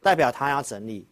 [0.00, 1.06] 代表它要整理。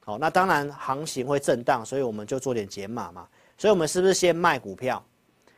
[0.00, 3.28] 好，那当然行情会震荡，所以我们就做点减码嘛。
[3.58, 5.04] 所以我们是不是先卖股票？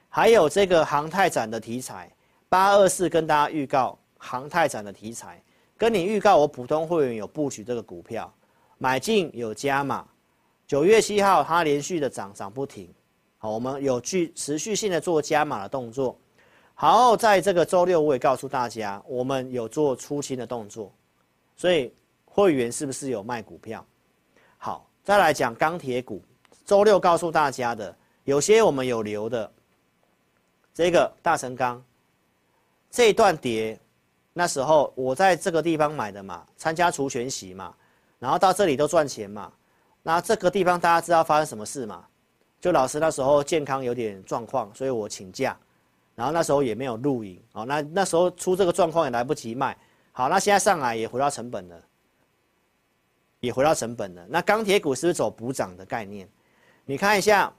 [0.08, 2.11] 还有这个航太展的题材，
[2.48, 5.42] 八二四跟大家预告航太展的题材，
[5.78, 8.32] 跟你预告我普通会员有布局这个股票，
[8.78, 10.06] 买进有加码，
[10.66, 12.92] 九月七号它连续的涨涨不停，
[13.38, 16.18] 好，我们有去持续性的做加码的动作，
[16.83, 20.92] 好，在这个周六我也告诉大家，我们有做出清的动作，
[21.57, 23.87] 所以会员是不是有卖股票？
[24.59, 26.21] 好，再来讲钢铁股，
[26.64, 29.49] 周六告诉大家的，有些我们有留的。
[30.75, 31.81] 这个大成钢
[32.90, 33.79] 这一段跌，
[34.33, 37.73] 那时候我在这个地方买的嘛，参加除权席嘛，
[38.18, 39.53] 然后到这里都赚钱嘛。
[40.03, 42.05] 那这个地方大家知道发生什么事吗？
[42.61, 45.57] 就老师那时候健康有点状况，所以我请假，
[46.14, 47.64] 然后那时候也没有录影哦。
[47.64, 49.77] 那那时候出这个状况也来不及卖。
[50.12, 51.81] 好，那现在上来也回到成本了，
[53.40, 54.27] 也回到成本了。
[54.29, 56.29] 那钢铁股是不是走补涨的概念？
[56.85, 57.53] 你看一下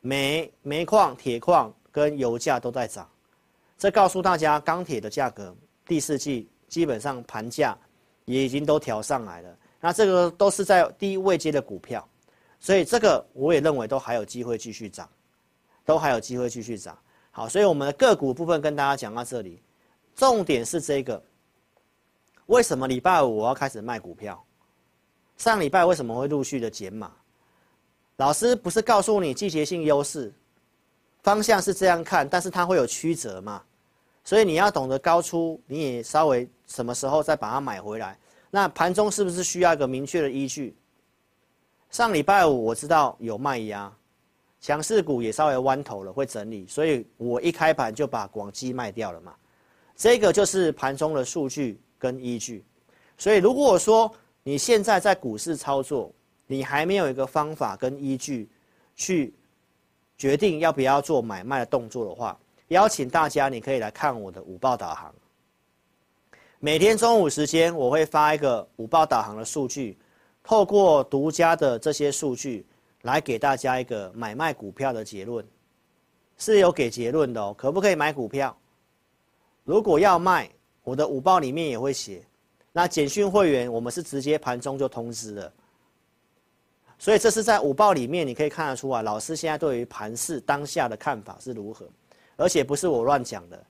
[0.00, 1.74] 煤、煤矿、铁矿。
[1.90, 3.08] 跟油价都在涨，
[3.76, 7.76] 这告诉大家钢铁的价格第四季基本上盘价
[8.24, 9.56] 也已经都调上来了。
[9.80, 12.06] 那这个都是在低位阶的股票，
[12.60, 15.08] 所以这个我也认为都还有机会继续涨，
[15.84, 16.96] 都还有机会继续涨。
[17.30, 19.60] 好，所以我们的个股部分跟大家讲到这里，
[20.14, 21.22] 重点是这个。
[22.46, 24.42] 为什么礼拜五我要开始卖股票？
[25.36, 27.12] 上礼拜为什么会陆续的减码？
[28.16, 30.32] 老师不是告诉你季节性优势？
[31.22, 33.62] 方向是这样看，但是它会有曲折嘛，
[34.24, 38.18] 所以你要懂得高出，你也稍微什么时候再把它买回来。
[38.50, 40.74] 那盘中是不是需要一个明确的依据？
[41.90, 43.92] 上礼拜五我知道有卖压，
[44.60, 49.34] 强势股也稍微弯头了，会整理，所以我一开盘就把广基卖掉了嘛。
[49.96, 52.64] 这个就是盘中的数据跟依据。
[53.16, 56.12] 所以如果说你现在在股市操作，
[56.46, 58.48] 你还没有一个方法跟依据
[58.94, 59.34] 去。
[60.20, 62.36] 决定要不要做买卖的动作的话，
[62.70, 65.14] 邀请大家，你可以来看我的午报导航。
[66.58, 69.96] 每天中午时间，我会发一个午报导航的数据，
[70.42, 72.66] 透过独家的这些数据
[73.02, 75.44] 来给大家一个买卖股票的结论，
[76.36, 77.54] 是有给结论的哦。
[77.56, 78.56] 可不可以买股票？
[79.64, 80.48] 如果要卖，
[80.82, 82.22] 我的午报里面也会写。
[82.72, 85.52] 那简讯会员，我们是直接盘中就通知了。
[86.98, 91.88] 所以这是在午报里面，你可以看得出来，老师现在对于盘市当下的看法是如何，
[92.36, 93.64] 而且不是我乱讲的，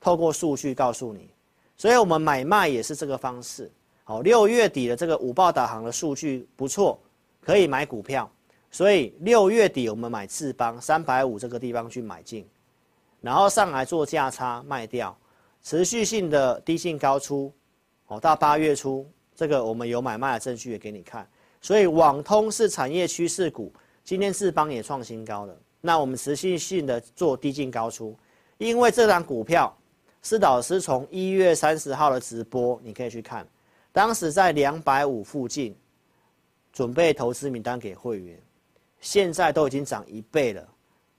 [0.00, 1.30] 透过数据告诉你。
[1.76, 3.70] 所以我们买卖也是这个方式。
[4.04, 6.98] 好，六月底的这个午报导航的数据不错，
[7.40, 8.30] 可以买股票。
[8.72, 12.44] 所以六月底我们买智邦三百五这个地方去买进，
[13.20, 15.16] 然后上来做价差卖掉，
[15.62, 17.52] 持续性的低进高出。
[18.06, 21.28] 哦，到八月初这个我们有买卖的证据也给你看。
[21.60, 25.56] 所以网通是产业趋势股，今天智邦也创新高了。
[25.80, 28.18] 那我们持续性的做低进高出，
[28.56, 29.74] 因为这档股票
[30.22, 33.46] 是老师从一月三十号的直播，你可以去看，
[33.92, 35.76] 当时在两百五附近，
[36.72, 38.40] 准备投资名单给会员，
[39.02, 40.66] 现在都已经涨一倍了，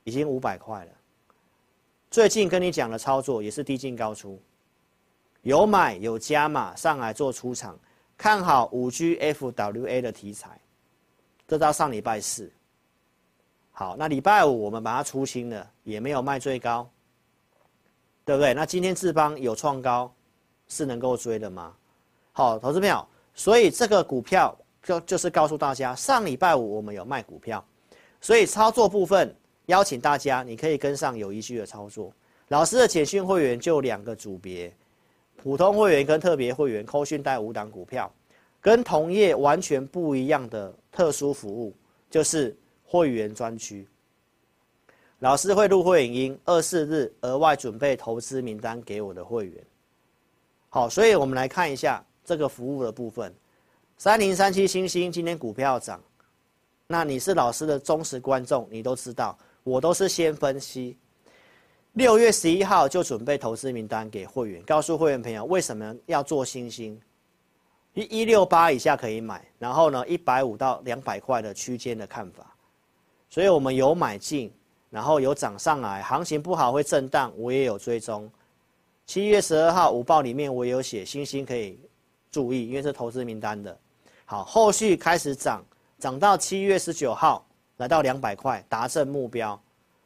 [0.03, 0.91] 已经五百块了。
[2.09, 4.41] 最近跟你讲的操作也是低进高出，
[5.41, 7.77] 有买有加码上来做出场。
[8.15, 10.57] 看好五 G FWA 的题材，
[11.47, 12.49] 这到上礼拜四。
[13.71, 16.87] 好，那礼拜五我们把它出清了，也没有卖最高，
[18.23, 18.53] 对不对？
[18.53, 20.13] 那今天智邦有创高，
[20.67, 21.73] 是能够追的吗？
[22.31, 27.65] 好，投资朋友，所以这个股票就就是告诉大家，上礼拜五我们有卖股票，
[28.23, 32.09] 所以操作部分邀请大家，你可以跟上有依据的操作。
[32.47, 34.73] 老师的简讯会员就两个组别。
[35.35, 38.09] 普通会员跟特别会员扣讯带五档股票，
[38.61, 41.73] 跟同业完全不一样的特殊服务，
[42.09, 42.55] 就是
[42.85, 43.85] 会员专区。
[45.19, 49.63] 老师会录会影音，二四日额外准备投资名单给我的会员。
[50.69, 53.33] 好，所以我们来看一下这个服务的部分。
[53.97, 56.01] 三零三七星星今天股票涨，
[56.93, 60.95] 那你是老师的忠实观众，你都知道，我都是先分析。
[61.93, 67.01] 六月十一号就准备投资名单给会员，告诉会员朋友为什么要做星星，
[67.95, 72.55] 一一六八以下可以买，然后呢一百五到两百块的区间的看法，
[73.27, 74.53] 所以我们有买进，
[74.91, 78.31] 然后有涨上来，行情不好会震荡，我也有追踪。
[79.07, 81.79] 七月十二号午报里面我有写星星可以
[82.31, 83.75] 注意，因为是投资名单的。
[84.25, 85.65] 好，后续开始涨，
[86.03, 89.57] 涨到七月十九号来到两百块，达成目标。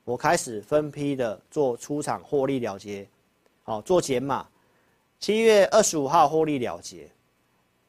[0.06, 3.10] 我开始分批的做出场获利了结，
[3.64, 4.48] 好做减码。
[5.20, 7.10] 七月二十五号获利了结，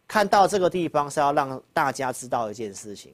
[0.07, 3.12] 看到这个地方是要让大家知道一件事情。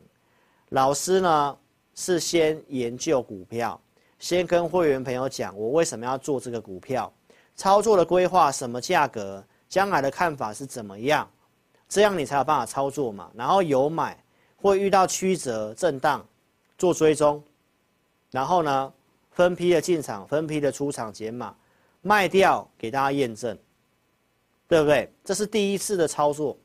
[0.68, 1.58] 老师呢
[1.96, 3.80] 是先研究股票，
[4.20, 7.12] 先跟会员朋友讲我为什么要做这个股票，
[7.56, 11.28] 操作的规划什么价格，将来的看法是怎么样，
[11.88, 13.28] 这样你才有办法操作嘛。
[13.34, 14.16] 然后有买
[14.68, 16.26] 会遇到曲折震荡，
[16.78, 17.44] 做追踪。
[18.30, 18.92] 然后呢，
[19.30, 21.54] 分批的进场，分批的出场减码，
[22.00, 23.56] 卖掉给大家验证，
[24.66, 25.12] 对不对？
[25.22, 26.56] 这是第一次的操作。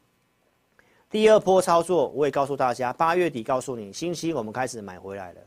[1.10, 5.42] 第二波操作，我也告诉大家，八月底告诉你，欣兴我们开始买回来了，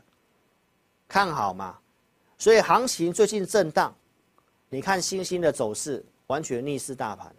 [1.07, 1.79] 看好嘛？
[2.37, 3.91] 所以行情最近震荡，
[4.69, 7.35] 你看星星的走势完全逆势大盘，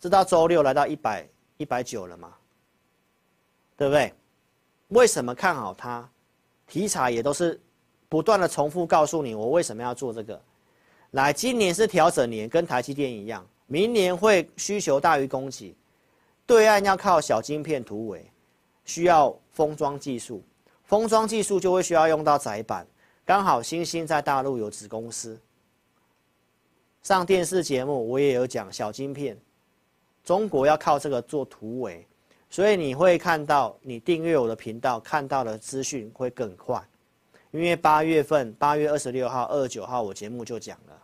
[0.00, 2.32] 这到周六来到一百一百九了嘛，
[3.76, 4.14] 对不对？
[4.88, 6.08] 为什么看好它？
[6.66, 7.60] 题材也都是。
[8.10, 10.40] 不断的重复告诉你，我为什么要做这个。
[11.10, 15.76] 来，今年是调整年，跟台积电一样，明年会需求大于供给，
[16.46, 18.24] 对岸要靠小晶片突围，
[18.86, 20.42] 需要封装技术，
[20.84, 22.86] 封装技术就会需要用到载板，
[23.26, 25.38] 刚好欣兴在大陆有子公司，
[27.02, 29.36] 上电视节目我也有讲小晶片，
[30.24, 32.07] 中国要靠这个做突围，
[32.50, 36.82] 所以你会看到你订阅我的频道看到的资讯会更快。
[37.50, 41.02] 因为八月份，八月二十六号、二十九号，我节目就讲了。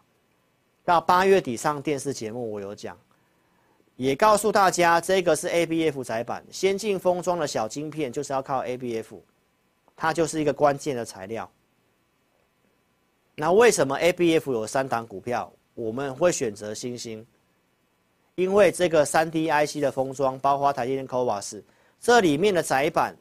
[0.85, 2.99] 到八月底上电视节目，我有讲，
[3.97, 9.19] 也告诉大家，这个是 ABF 载板，先进封装的小晶片，就是要靠 ABF，
[9.97, 11.51] 它就是一个关键的材料。
[13.35, 17.27] 那为什么 ABF 有三档股票，我们会选择欣兴？
[18.35, 21.65] 因为这个三 D IC 的封装，包括台积电 c o v a s
[22.01, 23.17] 这里面的窄板。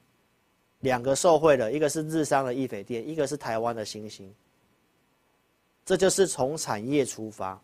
[0.80, 4.30] 两个受惠的，一个是日商的易斐电，一个是台湾的欣兴。
[5.86, 7.58] 这就是从产业出发，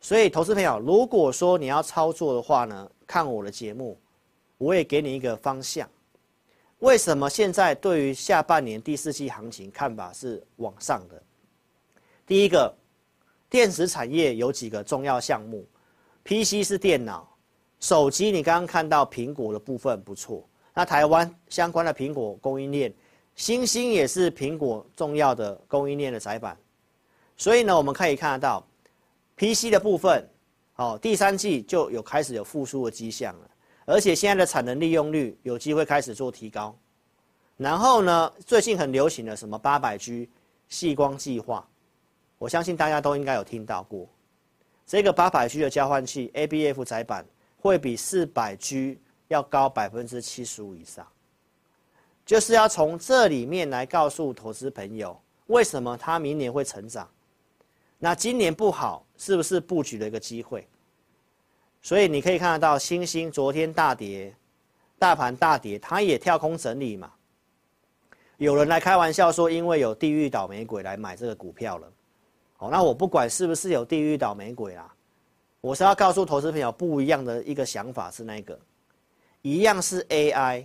[0.00, 3.96] 所以投资朋友，如果说你要操作的话呢，看我的节目，
[4.58, 5.88] 我也给你一个方向。
[6.80, 11.22] 为什么现在对于下半年第四季行情看法是往上的？
[12.26, 12.74] 第一个，
[13.48, 15.64] 电子产业有几个重要项目
[16.26, 17.26] ，PC 是电脑，
[17.78, 20.44] 手机你刚刚看到苹果的部分不错。
[20.74, 22.92] 那台湾相关的苹果供应链，
[23.36, 26.54] 欣兴也是苹果重要的供应链的窄板，
[27.36, 28.66] 所以呢，我们可以看得到
[29.36, 30.28] ，PC 的部分，
[30.74, 33.50] 哦，第三季就有开始有复苏的迹象了，
[33.86, 36.76] 而且现在的产能利用率有机会开始做提高。
[37.56, 40.28] 然后呢，最近很流行的什么八百 G
[40.68, 41.66] 细光计划，
[42.36, 44.06] 我相信大家都应该有听到过。
[44.86, 47.26] 这个八百 G 的交换器 ABF 载板
[47.58, 51.04] 会比四百 G 要高百分之七十五以上，
[52.24, 57.08] 就是要从这里面来告诉投资朋友，为什么它明年会成长。
[57.98, 60.68] 那今年不好，是不是布局的一个机会？
[61.82, 64.32] 所以你可以看得到，欣兴昨天大跌，
[65.00, 67.10] 大盘大跌，它也跳空整理嘛。
[68.36, 71.92] 有人来开玩笑说，因为有地狱倒霉鬼来买这个股票了。
[72.58, 74.90] 好，那我不管是不是有地狱倒霉鬼啦，
[75.60, 78.58] 我是要告诉投资朋友不一样的一个想法是那个，
[79.42, 80.64] 一样是 AI，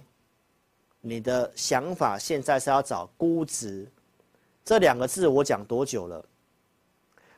[1.01, 3.85] 你的想法现在是要找估值，
[4.63, 6.23] 这两个字我讲多久了？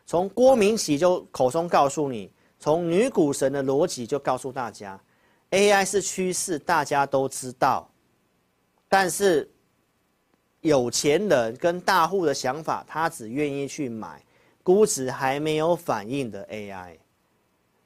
[0.05, 4.99] 从郭明錤就口中告诉你，从女股神的逻辑就告诉大家
[5.49, 7.89] ，AI 是趋势，大家都知道，
[8.87, 9.49] 但是
[10.61, 14.21] 有钱人跟大户的想法，他只愿意去买。
[14.63, 16.97] 估值还没有反应的 AI，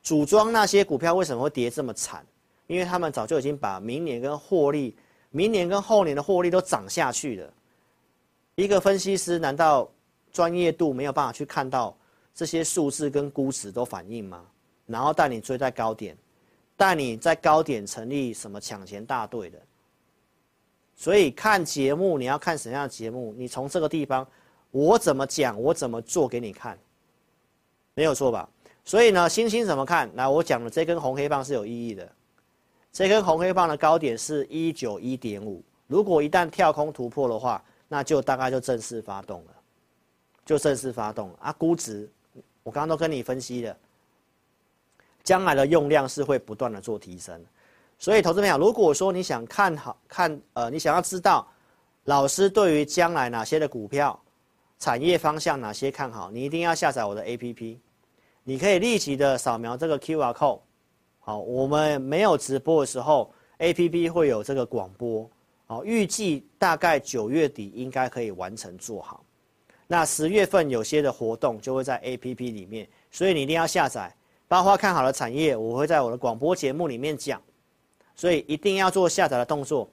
[0.03, 2.23] 组装那些股票为什么会跌这么惨？
[2.67, 4.95] 因为他们早就已经把明年跟获利、
[5.31, 7.53] 明年跟后年的获利都涨下去了。
[8.53, 9.89] 一个分析师难道
[10.31, 11.97] 专业度没有办法去看到
[12.35, 14.45] 这些数字跟估值都反应吗？
[14.85, 16.15] 然后带你追在高点，
[16.75, 19.59] 带你在高点成立什么抢钱大队的。
[20.95, 23.33] 所以看节目，你要看什么样的节目？
[23.35, 24.27] 你从这个地方。
[24.77, 26.77] 我怎么讲，我怎么做给你看，
[27.95, 28.47] 没有错吧？
[28.85, 30.07] 所以呢，星星怎么看？
[30.15, 32.07] 来，我讲的这根红黑棒是有意义的。
[32.93, 39.51] 这根红黑棒的高点是一九一点五，如果一旦跳空突破的话，那就大概就正式发动了，
[40.45, 41.51] 就正式发动了啊！
[41.53, 42.07] 估值，
[42.61, 43.75] 我刚刚都跟你分析了，
[45.23, 47.43] 将来的用量是会不断的做提升，
[47.97, 51.47] 所以投资朋友，如果说你想看好看，呃，你想要知道
[52.03, 54.19] 老师对于将来哪些的股票。
[54.79, 56.29] 产业方向哪些看好？
[56.31, 57.77] 你一定要下载我的 APP，
[58.43, 60.59] 你可以立即的扫描这个 QR code。
[61.19, 65.29] 好，我们没有直播的时候，APP 会有这个广播。
[65.65, 69.23] 好，预计大概九月底应该可以完成做好。
[69.87, 74.13] 那十月份有些的活动就会在 APP 里面，所以你一定要下载。
[74.47, 77.41] 包括看好的产业，我会在我的广播节目里面讲，
[78.15, 79.89] 所以一定要做下载的动作。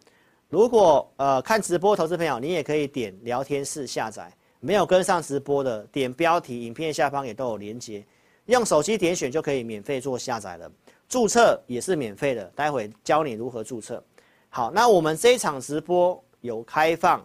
[0.49, 4.33] 如果呃看直播投资朋友，你也可以点聊天室下载。
[4.65, 8.03] 没有跟上直播的，点标题，影片下方也都有连接，
[8.47, 10.73] 用手机点选就可以免费做下载了。
[11.07, 14.03] 注册也是免费的，待会教你如何注册。
[14.49, 17.23] 好，那我们这一场直播有开放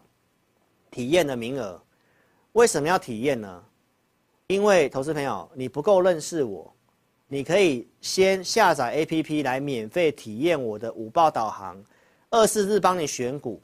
[0.92, 1.82] 体验的名额，
[2.52, 3.64] 为什么要体验呢？
[4.48, 6.70] 因为投资朋友你不够认识我，
[7.30, 11.82] 你可以先下载 APP 来免费体验我的五报导航，
[12.32, 13.62] 二四日帮你选股，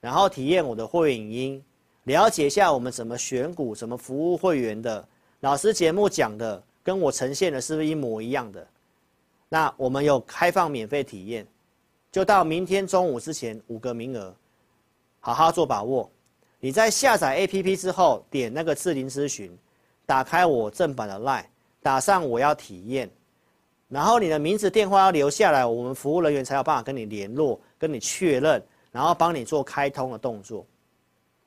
[0.00, 1.64] 然后体验我的会员影音。
[2.04, 5.06] 了解一下我们怎么选股，怎么服务会员的。
[5.40, 8.66] 老师节目讲的跟我呈现的是不是一模一样的？
[9.48, 11.46] 那我们有开放免费体验，
[12.10, 14.34] 就到明天中午之前五个名额，
[15.20, 16.10] 好好做把握。
[16.60, 19.56] 你在下载 APP 之后，点那个智霖咨询，
[20.06, 21.44] 打开我正版的 LINE，
[21.82, 23.10] 打上我要体验，
[23.88, 30.66] 然后你的名字电话要留下来，我们服务人员才有办法跟你联络，跟你确认，然后帮你做开通的动作。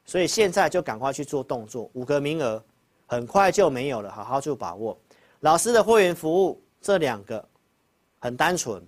[0.08, 2.64] 所以现在就赶快去做动作，五个名额，
[3.06, 4.98] 很快就没有了，好好去把握。
[5.42, 7.46] 老师的会员服务这两个
[8.18, 8.82] 很单纯，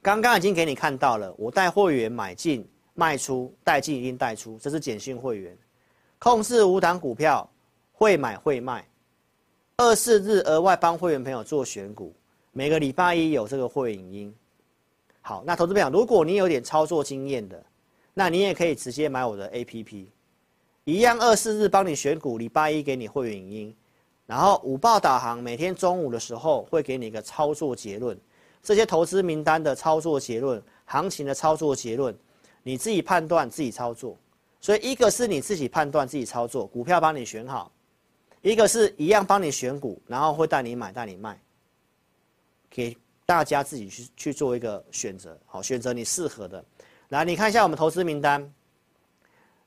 [0.00, 5.58] 刚刚已经给你看到了，我带会员买进卖出，带进一定带出，这是简讯会员，
[6.20, 7.50] 控制五档股票，
[7.92, 8.88] 会买会卖，
[9.78, 12.14] 二四日额外帮会员朋友做选股，
[12.52, 14.34] 每个礼拜一有这个会影音。
[15.20, 17.60] 好，那投资朋友，如果你有点操作经验的。
[18.14, 20.06] 那你也可以直接买我的 APP，
[20.84, 23.76] 一样二四日帮你选股，礼拜一给你会员影音，
[24.24, 28.16] 然后午报导航，每天中午的时候会给你一个操作结论，
[28.62, 32.16] 这些投资名单的操作结论，行情的操作结论，
[32.62, 34.16] 你自己判断自己操作。
[34.60, 37.70] 所以一个是你自己判断自己操作，股票帮你选好；
[38.40, 41.38] 一个是一样帮你选股，然后会带你买带你卖，
[42.70, 42.96] 给
[43.26, 46.64] 大家自己去去做一个选择，好，选择你适合的。
[47.08, 48.52] 来，你看一下我们投资名单，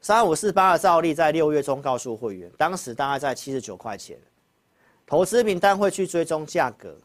[0.02, 4.18] 三五四八的兆利在六月中告诉会员，当时大概在七十九块钱。
[5.06, 6.98] 投资名单会去追踪价格，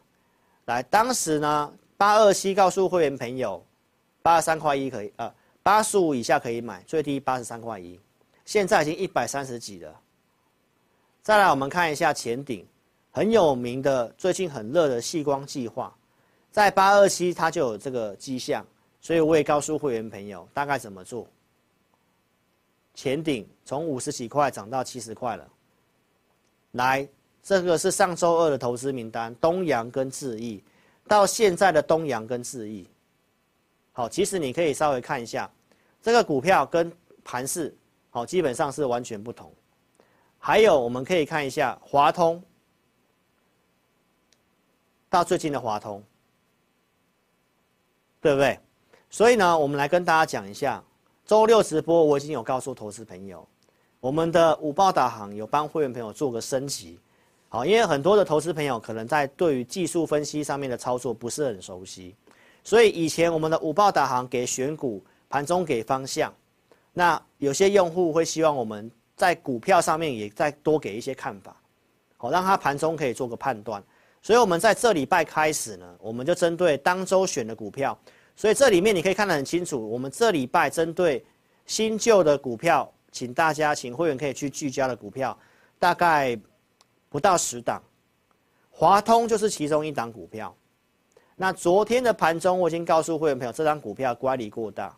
[0.65, 3.63] 来，当时呢八二七告诉会员朋友，
[4.21, 7.97] 八十三块一可以，呃，八十五以下可以买，最低八十三块一，
[8.43, 9.99] 现在已经一百三十几了。
[11.21, 12.67] 再来，我们看一下前顶，
[13.11, 15.95] 很有名的，最近很热的细光计划，
[16.51, 18.65] 在八二七它就有这个迹象。
[19.03, 21.27] 所以我也告诉会员朋友大概怎么做。
[22.95, 25.47] 前顶从五十几块涨到七十块了，
[26.71, 27.07] 来
[27.41, 30.63] 这个是上周二的投资名单，东阳跟智易，
[31.05, 32.87] 到现在的东阳跟智易，
[33.91, 35.51] 好，其实你可以稍微看一下，
[36.01, 36.89] 这个股票跟
[37.25, 37.75] 盘势，
[38.09, 39.51] 好，基本上是完全不同。
[40.39, 42.41] 还有我们可以看一下华通，
[45.09, 46.01] 到最近的华通，
[48.21, 48.57] 对不对？
[49.13, 50.83] 所以呢，我们来跟大家讲一下，
[51.23, 53.47] 周六直播我已经有告诉投资朋友，
[53.99, 56.97] 我们的五报导航有帮会员朋友做个升级。
[57.47, 62.15] 好，因为很多的投资朋友可能在对于技术分析上面的操作不是很熟悉，
[62.63, 64.99] 所以以前我们的五报导航给选股，
[65.29, 66.33] 盘中给方向，
[66.91, 71.55] 那有些用户会希望我们在股票上面也再多给一些看法，
[72.17, 73.83] 好，让他盘中可以做个判断。
[74.23, 77.95] 所以我们在这礼拜开始呢，我们就针对当周选的股票，
[78.35, 81.25] 所以这里面你可以看得很清楚，我们这礼拜针对
[81.65, 85.37] 新旧的股票，请大家请会员可以去聚焦的股票，
[85.79, 86.39] 大概。
[87.13, 87.79] 不到十档，
[88.71, 90.51] 华通就是其中一档股票。
[91.35, 94.97] 那昨天的盘中，我已经告诉会员朋友，这张股票乖离过大，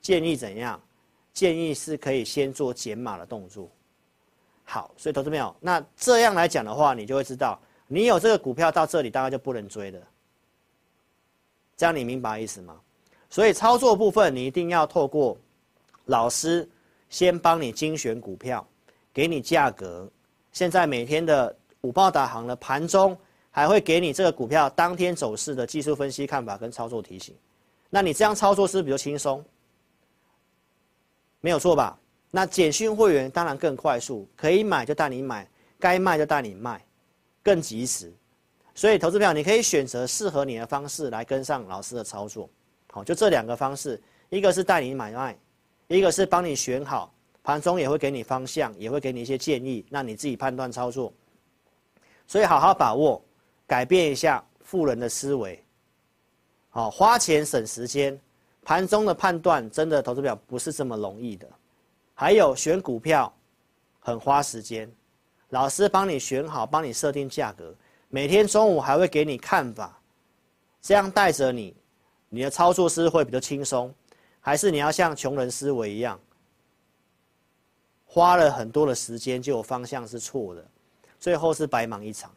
[0.00, 0.82] 建议怎样？
[1.32, 3.70] 建议是可以先做减码的动作。
[4.64, 7.56] 好，所以投资朋友，那这样来讲的话，你就会知道，
[7.86, 10.02] 你有这个股票到这里，大概就不能追的。
[11.76, 12.78] 这样你明白意思吗？
[13.28, 15.36] 所以操作部分，你一定要透过
[16.04, 16.68] 老师
[17.08, 18.66] 先帮你精选股票，
[19.12, 20.08] 给你价格。
[20.52, 23.16] 现在每天的五报导航的盘中
[23.50, 27.34] 还会给你这个股票当天走势的技术分析看法跟操作提醒，
[27.88, 29.44] 那你这样操作是不是比较轻松？
[31.40, 31.98] 没有错吧？
[32.30, 35.48] 那简讯会员当然更快速，可以买就带你买，
[35.78, 36.82] 该卖就带你卖，
[37.42, 38.12] 更及时。
[38.74, 42.48] 所以投资票你可以选择适合你的方式来跟上老师的操作。
[42.90, 44.00] 好，就这两个方式，
[44.30, 45.38] 一个是带你买卖，
[45.88, 47.12] 一个是帮你选好。
[47.44, 51.12] 盘中也会给你方向，也会给你一些建议，让你自己判断操作。
[52.26, 53.20] 所以好好把握，
[53.66, 55.62] 改变一下富人的思维。
[56.70, 58.18] 好，花钱省时间，
[58.62, 61.48] 盘中的判断真的投资表不是这么容易的。
[62.14, 63.34] 还有选股票
[63.98, 64.88] 很花时间，
[65.48, 67.74] 老师帮你选好，帮你设定价格，
[68.14, 69.98] 每天中午还会给你看法，
[70.82, 71.74] 这样带着你，
[72.28, 73.90] 你的操作是会比较轻松，
[74.38, 76.20] 还是你要像穷人思维一样？
[78.04, 80.62] 花了很多的时间，就有方向是错的，
[81.18, 82.30] 最后是白忙一场。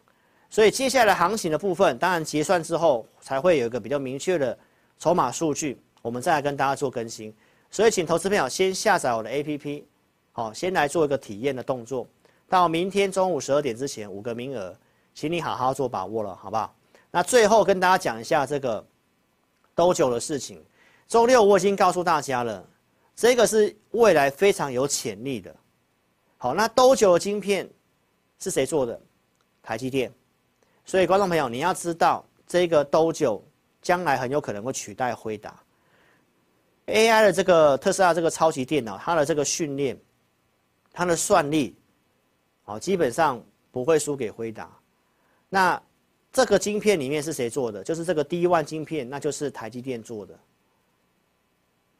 [0.49, 4.57] 所以接下来行情的部分，当然结算之后才会有一个比较明确的
[4.97, 7.35] 筹码数据，我们再来跟大家做更新。
[7.69, 9.83] 所以请投资朋友先下载我的 APP，
[10.31, 12.07] 好，先来做一个体验的动作。
[12.47, 14.73] 到明天中午十二点之前五个名额，
[15.15, 16.75] 请你好好做把握了，好不好？
[17.09, 18.85] 那最后跟大家讲一下这个
[19.73, 20.61] 兜九的事情。
[21.07, 22.67] 周六我已经告诉大家了，
[23.15, 25.55] 这个是未来非常有潜力的。
[26.37, 27.67] 好，那兜九的晶片
[28.39, 28.99] 是谁做的？
[29.63, 30.11] 台积电。
[30.83, 33.41] 所以观众朋友，你要知道这个兜九
[33.81, 35.57] 将来很有可能会取代辉达。
[36.87, 39.97] AI 的这个特斯拉这个超级电脑，它的这个训练，
[40.91, 41.75] 它的算力，
[42.63, 43.41] 好，基本上
[43.71, 44.69] 不会输给辉达。
[45.49, 45.81] 那
[46.33, 47.83] 这个晶片里面是谁做的？
[47.83, 50.37] 就是这个 D1 晶片，那就是台积电做的。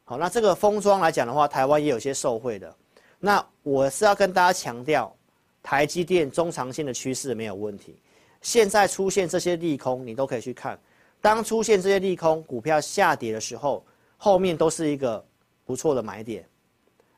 [0.04, 2.74] 好，那这个封装来讲的话，台湾也有些受惠的。
[3.18, 5.14] 那我是要跟大家强调，
[5.62, 7.96] 台积电中长线的趋势没有问题。
[8.42, 10.78] 现在出现这些利空，你都可以去看。
[11.20, 13.84] 当出现这些利空，股票下跌的时候，
[14.16, 15.24] 后面都是一个
[15.64, 16.46] 不错的买点。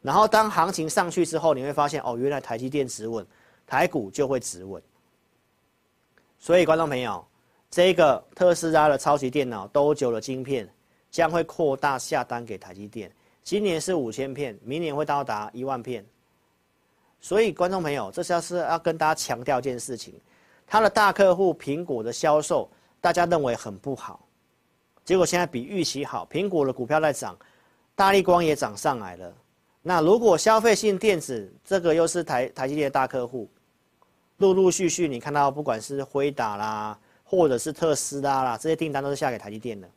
[0.00, 3.26] 然后当行情上去之后，你会发现哦，原来台积电止稳，
[3.66, 4.80] 台股就会止稳。
[6.48, 7.22] 所以观众朋友，
[7.70, 10.66] 这个特斯拉的超级电脑兜九的晶片
[11.10, 13.12] 将会扩大下单给台积电。
[13.44, 16.02] 今年是五千片，明年会到达一万片，
[17.20, 20.18] 所以观众朋友，这是要是要跟大家强调一件事情，
[20.66, 22.66] 他的大客户苹果的销售，
[22.98, 24.26] 大家认为很不好，
[25.04, 27.36] 结果现在比预期好，苹果的股票在涨，
[27.94, 29.30] 大立光也涨上来了。
[29.82, 33.46] 那如果消费性电子这个又是台台积电的大客户，
[34.38, 39.88] 陆陆续续你看到不管是辉达啦，或者是特斯拉啦，这些订单都是下给台积电的，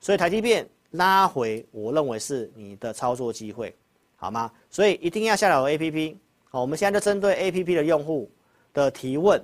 [0.00, 0.66] 所以台积电。
[0.96, 3.74] 拉回，我认为是你的操作机会，
[4.14, 4.52] 好吗？
[4.68, 6.16] 所以一定要下载我 APP。
[6.50, 8.30] 好，我们现在就针对 APP 的用户
[8.74, 9.42] 的提问，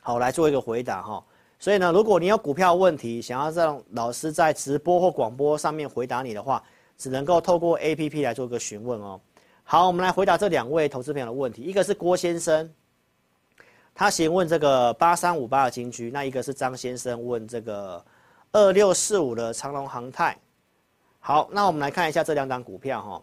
[0.00, 1.24] 好来做一个回答哈。
[1.60, 6.60] 所以呢，如果你有股票问题，想要让老师在直播或广播上面回答你的话，
[6.98, 9.20] 只能够透过 APP 来做一个询问哦。
[9.62, 12.68] 好，我们来回答这两位投资朋友的问题，一个是郭先生，
[13.94, 18.04] 他询问这个八三五八的金居，那一个是张先生问这个
[18.50, 20.36] 二六四五的长隆航太。
[21.20, 23.22] 好，那我们来看一下这两档股票哈。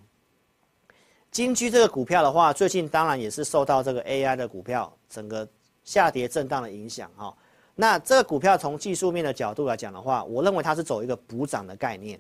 [1.30, 5.48] 金居这个股票的话，最近当然也是受到这个 AI 的股票整个
[5.84, 7.36] 下跌震荡的影响哈。
[7.76, 12.20] 那这个股票从技术面的角度来讲的话，我认为它是走一个补涨的概念。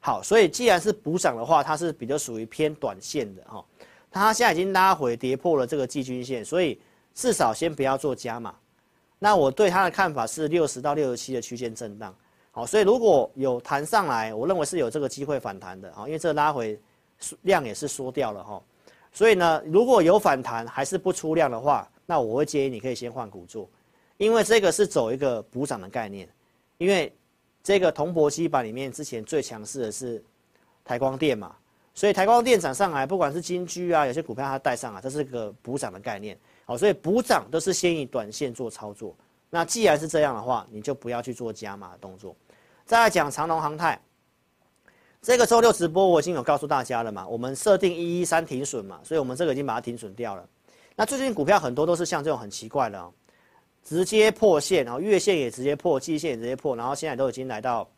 [0.00, 3.64] 好，所以既然是补涨的话，它是比较属于偏短线的哈。
[4.10, 6.80] 它现在已经拉回跌破了这个季均线，所以
[7.18, 8.54] 至少先不要做加码。
[9.18, 12.14] 那我对它的看法是六十到六十七的区间震荡。
[12.52, 16.80] 好，所以如果有弹上来，我认为是有这个机会反弹的哈，因为这拉回
[17.42, 18.62] 量也是缩掉了哈。
[19.12, 23.68] 所以呢，如果有反弹还是不出量的话，那我会建议你可以先换股做，
[24.16, 26.28] 因为这个是走一个补涨的概念。
[26.76, 27.12] 因为
[27.64, 30.22] 这个铜箔基板里面之前最强势的是
[30.84, 31.56] 台光电嘛，
[31.94, 36.38] 所以台光电涨上来，不管是金居啊，有些股票它带上来，这是个补涨的概念。
[36.68, 39.16] 好，所以补涨都是先以短线做操作。
[39.48, 42.36] 那既然是这样的话，你就不要去做加码的动作。
[42.84, 43.98] 再来讲长荣航太，
[45.22, 50.46] 这个周六直播我已经有告诉大家了嘛，我们设定一一三停损嘛，所以我们这个已经把它停损掉了。
[50.94, 53.10] 那最近股票很多都是像这种很奇怪的哦，
[53.82, 57.88] 直接破线，然后月线也直接破，季线也直接破，然后现在都已经来到，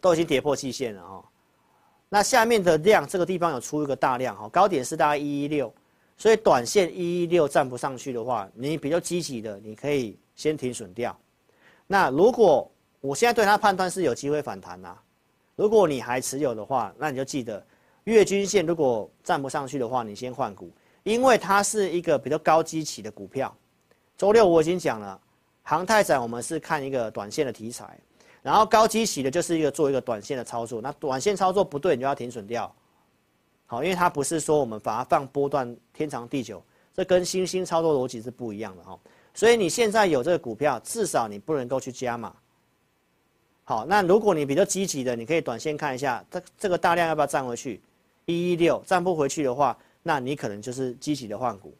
[0.00, 1.24] 都已经跌破季线了哦。
[2.08, 5.74] 那下面的量这个地方有出一个大量哈，高点是大概一一六，
[6.20, 11.18] 所以短线一一六站不上去的话，你比较积极的，你可以先停损掉。
[11.86, 14.94] 那如果我现在对它判断是有机会反弹呐，
[15.56, 17.64] 如果你还持有的话，那你就记得
[18.04, 20.70] 月均线如果站不上去的话，你先换股。
[21.04, 23.56] 因为它是一个比较高基期的股票，
[24.18, 25.18] 周六我已经讲了，
[25.62, 27.98] 航太展我们是看一个短线的题材，
[28.42, 32.70] 然后高基期的就是一个做一个短线的操作，那短线操作不对，你就要停损掉。
[33.70, 36.60] 好，因为它不是说我们把它放波段天长地久，
[36.92, 38.98] 这跟新兴操作逻辑是不一样的哈。
[39.32, 42.34] 所以你现在有这个股票，至少你不能够去加码。
[43.62, 47.80] 好，那如果你比较积极的，你可以短线看一下，这这个大量要不要站回去？
[48.24, 49.78] 一一六站不回去的话。
[50.02, 51.74] 那你可能就是积极的换股，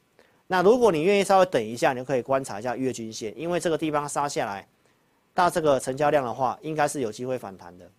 [0.46, 4.68] 那如果你愿意稍微等一下，你就可以观察一下月均线，因为这个地方杀下来，
[5.32, 7.90] 到这个成交量的话，应该是有机会反弹的。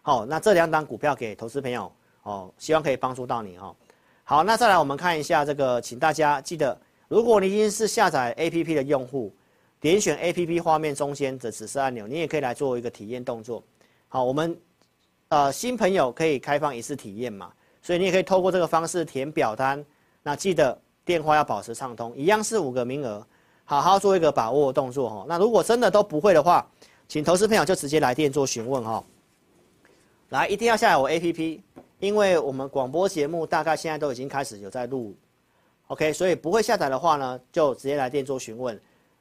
[0.00, 1.92] 好，那这两档股票给投资朋友
[2.22, 3.74] 哦，希望可以帮助到你哦。
[4.24, 6.76] 好，那再来我们看一下这个，请大家记得，
[7.08, 9.32] 如果你已经是下载 APP 的用户，
[9.80, 13.62] 点选 APP 画面中间的紫色按钮，你也可以来做一个体验动作。
[14.08, 14.56] 好，我们
[15.28, 17.52] 呃新朋友可以开放一次体验嘛。
[17.84, 19.84] 所以你也可以透过这个方式填表单，
[20.22, 23.26] 那记得电话要保持畅通，一样是五个名额，
[23.64, 25.26] 好好做一个把握的动作哈。
[25.28, 26.64] 那如果真的都不会的话，
[27.08, 29.04] 请投资朋友就直接来电做询问哈。
[30.28, 31.60] 来，一定要下载我 APP，
[32.02, 35.14] 因为我们广播节目大概现在都已经开始有在录
[35.86, 38.76] ，OK，所以不会下载的话呢，就直接来电做询问，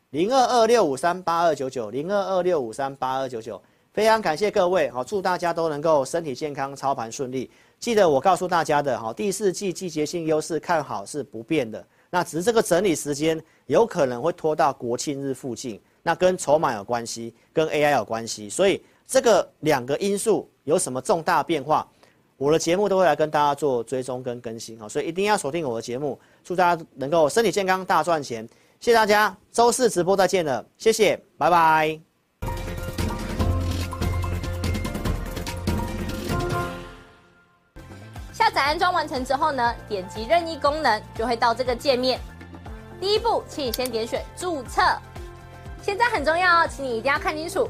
[0.09, 3.61] 零二二六五三八二九九，零二二六五三八二九九，
[3.93, 7.51] 非常感谢各位，好，祝大家都能够身体健康，操盘顺利。
[7.77, 21.87] 记得我告诉大家的哈，第四季季节性优势看好是不变的，那只是这个整理时间有可能会拖到国庆日附近，那跟筹码有关系，跟 AI 有关系，所以这个两个因素有什么重大变化，
[22.41, 28.43] 我的节目都会来跟大家做追踪跟更新哈，所以一定要锁定我的节目，祝大家能够身体健康大赚钱，
[28.79, 31.99] 谢谢大家，周四直播再见了，谢谢，拜拜。
[38.33, 42.19] 下载安装完成之后呢，点击任意功能就会到这个界面。
[42.99, 44.81] 第一步，请你先点选注册。
[45.83, 47.69] 现在很重要哦，请你一定要看清楚，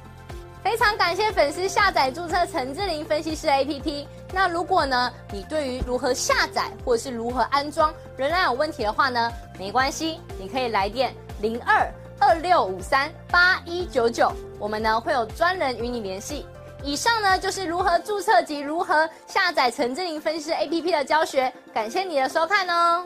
[0.63, 4.05] 非常感谢粉丝下载注册陈志玲分析师 APP。
[4.31, 16.45] 那如果呢，你对于如何下载或者是如何安装仍然有问题的话呢，没关系，你可以来电零二二六五三八一九九，我们呢会有专人与你联系。
[16.83, 21.51] 以上呢就是如何注册及如何下载陈志玲分析师 APP 的教学。
[21.73, 23.05] 感谢你的收看哦。